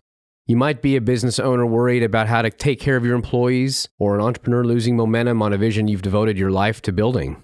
You 0.45 0.57
might 0.57 0.81
be 0.81 0.97
a 0.97 1.01
business 1.01 1.39
owner 1.39 1.65
worried 1.65 2.03
about 2.03 2.27
how 2.27 2.41
to 2.41 2.49
take 2.49 2.81
care 2.81 2.97
of 2.97 3.05
your 3.05 3.15
employees 3.15 3.87
or 3.97 4.15
an 4.15 4.21
entrepreneur 4.21 4.65
losing 4.65 4.97
momentum 4.97 5.41
on 5.41 5.53
a 5.53 5.57
vision 5.57 5.87
you've 5.87 6.01
devoted 6.01 6.37
your 6.37 6.51
life 6.51 6.81
to 6.81 6.91
building. 6.91 7.41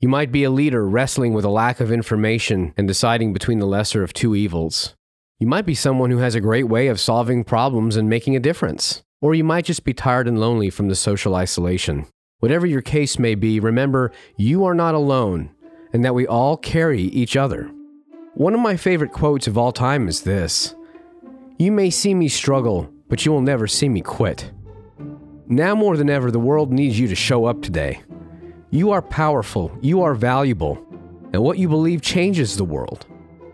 You 0.00 0.08
might 0.08 0.32
be 0.32 0.42
a 0.42 0.50
leader 0.50 0.88
wrestling 0.88 1.34
with 1.34 1.44
a 1.44 1.50
lack 1.50 1.78
of 1.78 1.92
information 1.92 2.74
and 2.76 2.88
deciding 2.88 3.32
between 3.32 3.60
the 3.60 3.66
lesser 3.66 4.02
of 4.02 4.12
two 4.12 4.34
evils. 4.34 4.96
You 5.42 5.48
might 5.48 5.66
be 5.66 5.74
someone 5.74 6.12
who 6.12 6.18
has 6.18 6.36
a 6.36 6.40
great 6.40 6.68
way 6.68 6.86
of 6.86 7.00
solving 7.00 7.42
problems 7.42 7.96
and 7.96 8.08
making 8.08 8.36
a 8.36 8.38
difference. 8.38 9.02
Or 9.20 9.34
you 9.34 9.42
might 9.42 9.64
just 9.64 9.82
be 9.82 9.92
tired 9.92 10.28
and 10.28 10.38
lonely 10.38 10.70
from 10.70 10.86
the 10.86 10.94
social 10.94 11.34
isolation. 11.34 12.06
Whatever 12.38 12.64
your 12.64 12.80
case 12.80 13.18
may 13.18 13.34
be, 13.34 13.58
remember 13.58 14.12
you 14.36 14.64
are 14.64 14.72
not 14.72 14.94
alone 14.94 15.50
and 15.92 16.04
that 16.04 16.14
we 16.14 16.28
all 16.28 16.56
carry 16.56 17.02
each 17.02 17.36
other. 17.36 17.68
One 18.34 18.54
of 18.54 18.60
my 18.60 18.76
favorite 18.76 19.10
quotes 19.10 19.48
of 19.48 19.58
all 19.58 19.72
time 19.72 20.06
is 20.06 20.20
this 20.20 20.76
You 21.58 21.72
may 21.72 21.90
see 21.90 22.14
me 22.14 22.28
struggle, 22.28 22.88
but 23.08 23.26
you 23.26 23.32
will 23.32 23.42
never 23.42 23.66
see 23.66 23.88
me 23.88 24.00
quit. 24.00 24.52
Now 25.48 25.74
more 25.74 25.96
than 25.96 26.08
ever, 26.08 26.30
the 26.30 26.38
world 26.38 26.72
needs 26.72 27.00
you 27.00 27.08
to 27.08 27.16
show 27.16 27.46
up 27.46 27.62
today. 27.62 28.00
You 28.70 28.92
are 28.92 29.02
powerful, 29.02 29.76
you 29.80 30.02
are 30.02 30.14
valuable, 30.14 30.78
and 31.32 31.42
what 31.42 31.58
you 31.58 31.68
believe 31.68 32.00
changes 32.00 32.56
the 32.56 32.64
world. 32.64 33.08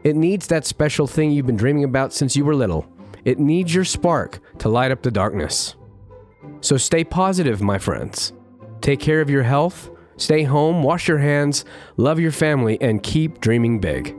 It 0.08 0.16
needs 0.16 0.46
that 0.46 0.64
special 0.64 1.06
thing 1.06 1.32
you've 1.32 1.44
been 1.44 1.58
dreaming 1.58 1.84
about 1.84 2.14
since 2.14 2.34
you 2.34 2.42
were 2.42 2.54
little. 2.54 2.86
It 3.26 3.38
needs 3.38 3.74
your 3.74 3.84
spark 3.84 4.40
to 4.58 4.70
light 4.70 4.90
up 4.90 5.02
the 5.02 5.10
darkness. 5.10 5.74
So 6.62 6.78
stay 6.78 7.04
positive, 7.04 7.60
my 7.60 7.76
friends. 7.76 8.32
Take 8.80 9.00
care 9.00 9.20
of 9.20 9.28
your 9.28 9.42
health, 9.42 9.90
stay 10.16 10.44
home, 10.44 10.82
wash 10.82 11.08
your 11.08 11.18
hands, 11.18 11.66
love 11.98 12.18
your 12.18 12.32
family, 12.32 12.80
and 12.80 13.02
keep 13.02 13.42
dreaming 13.42 13.80
big. 13.80 14.16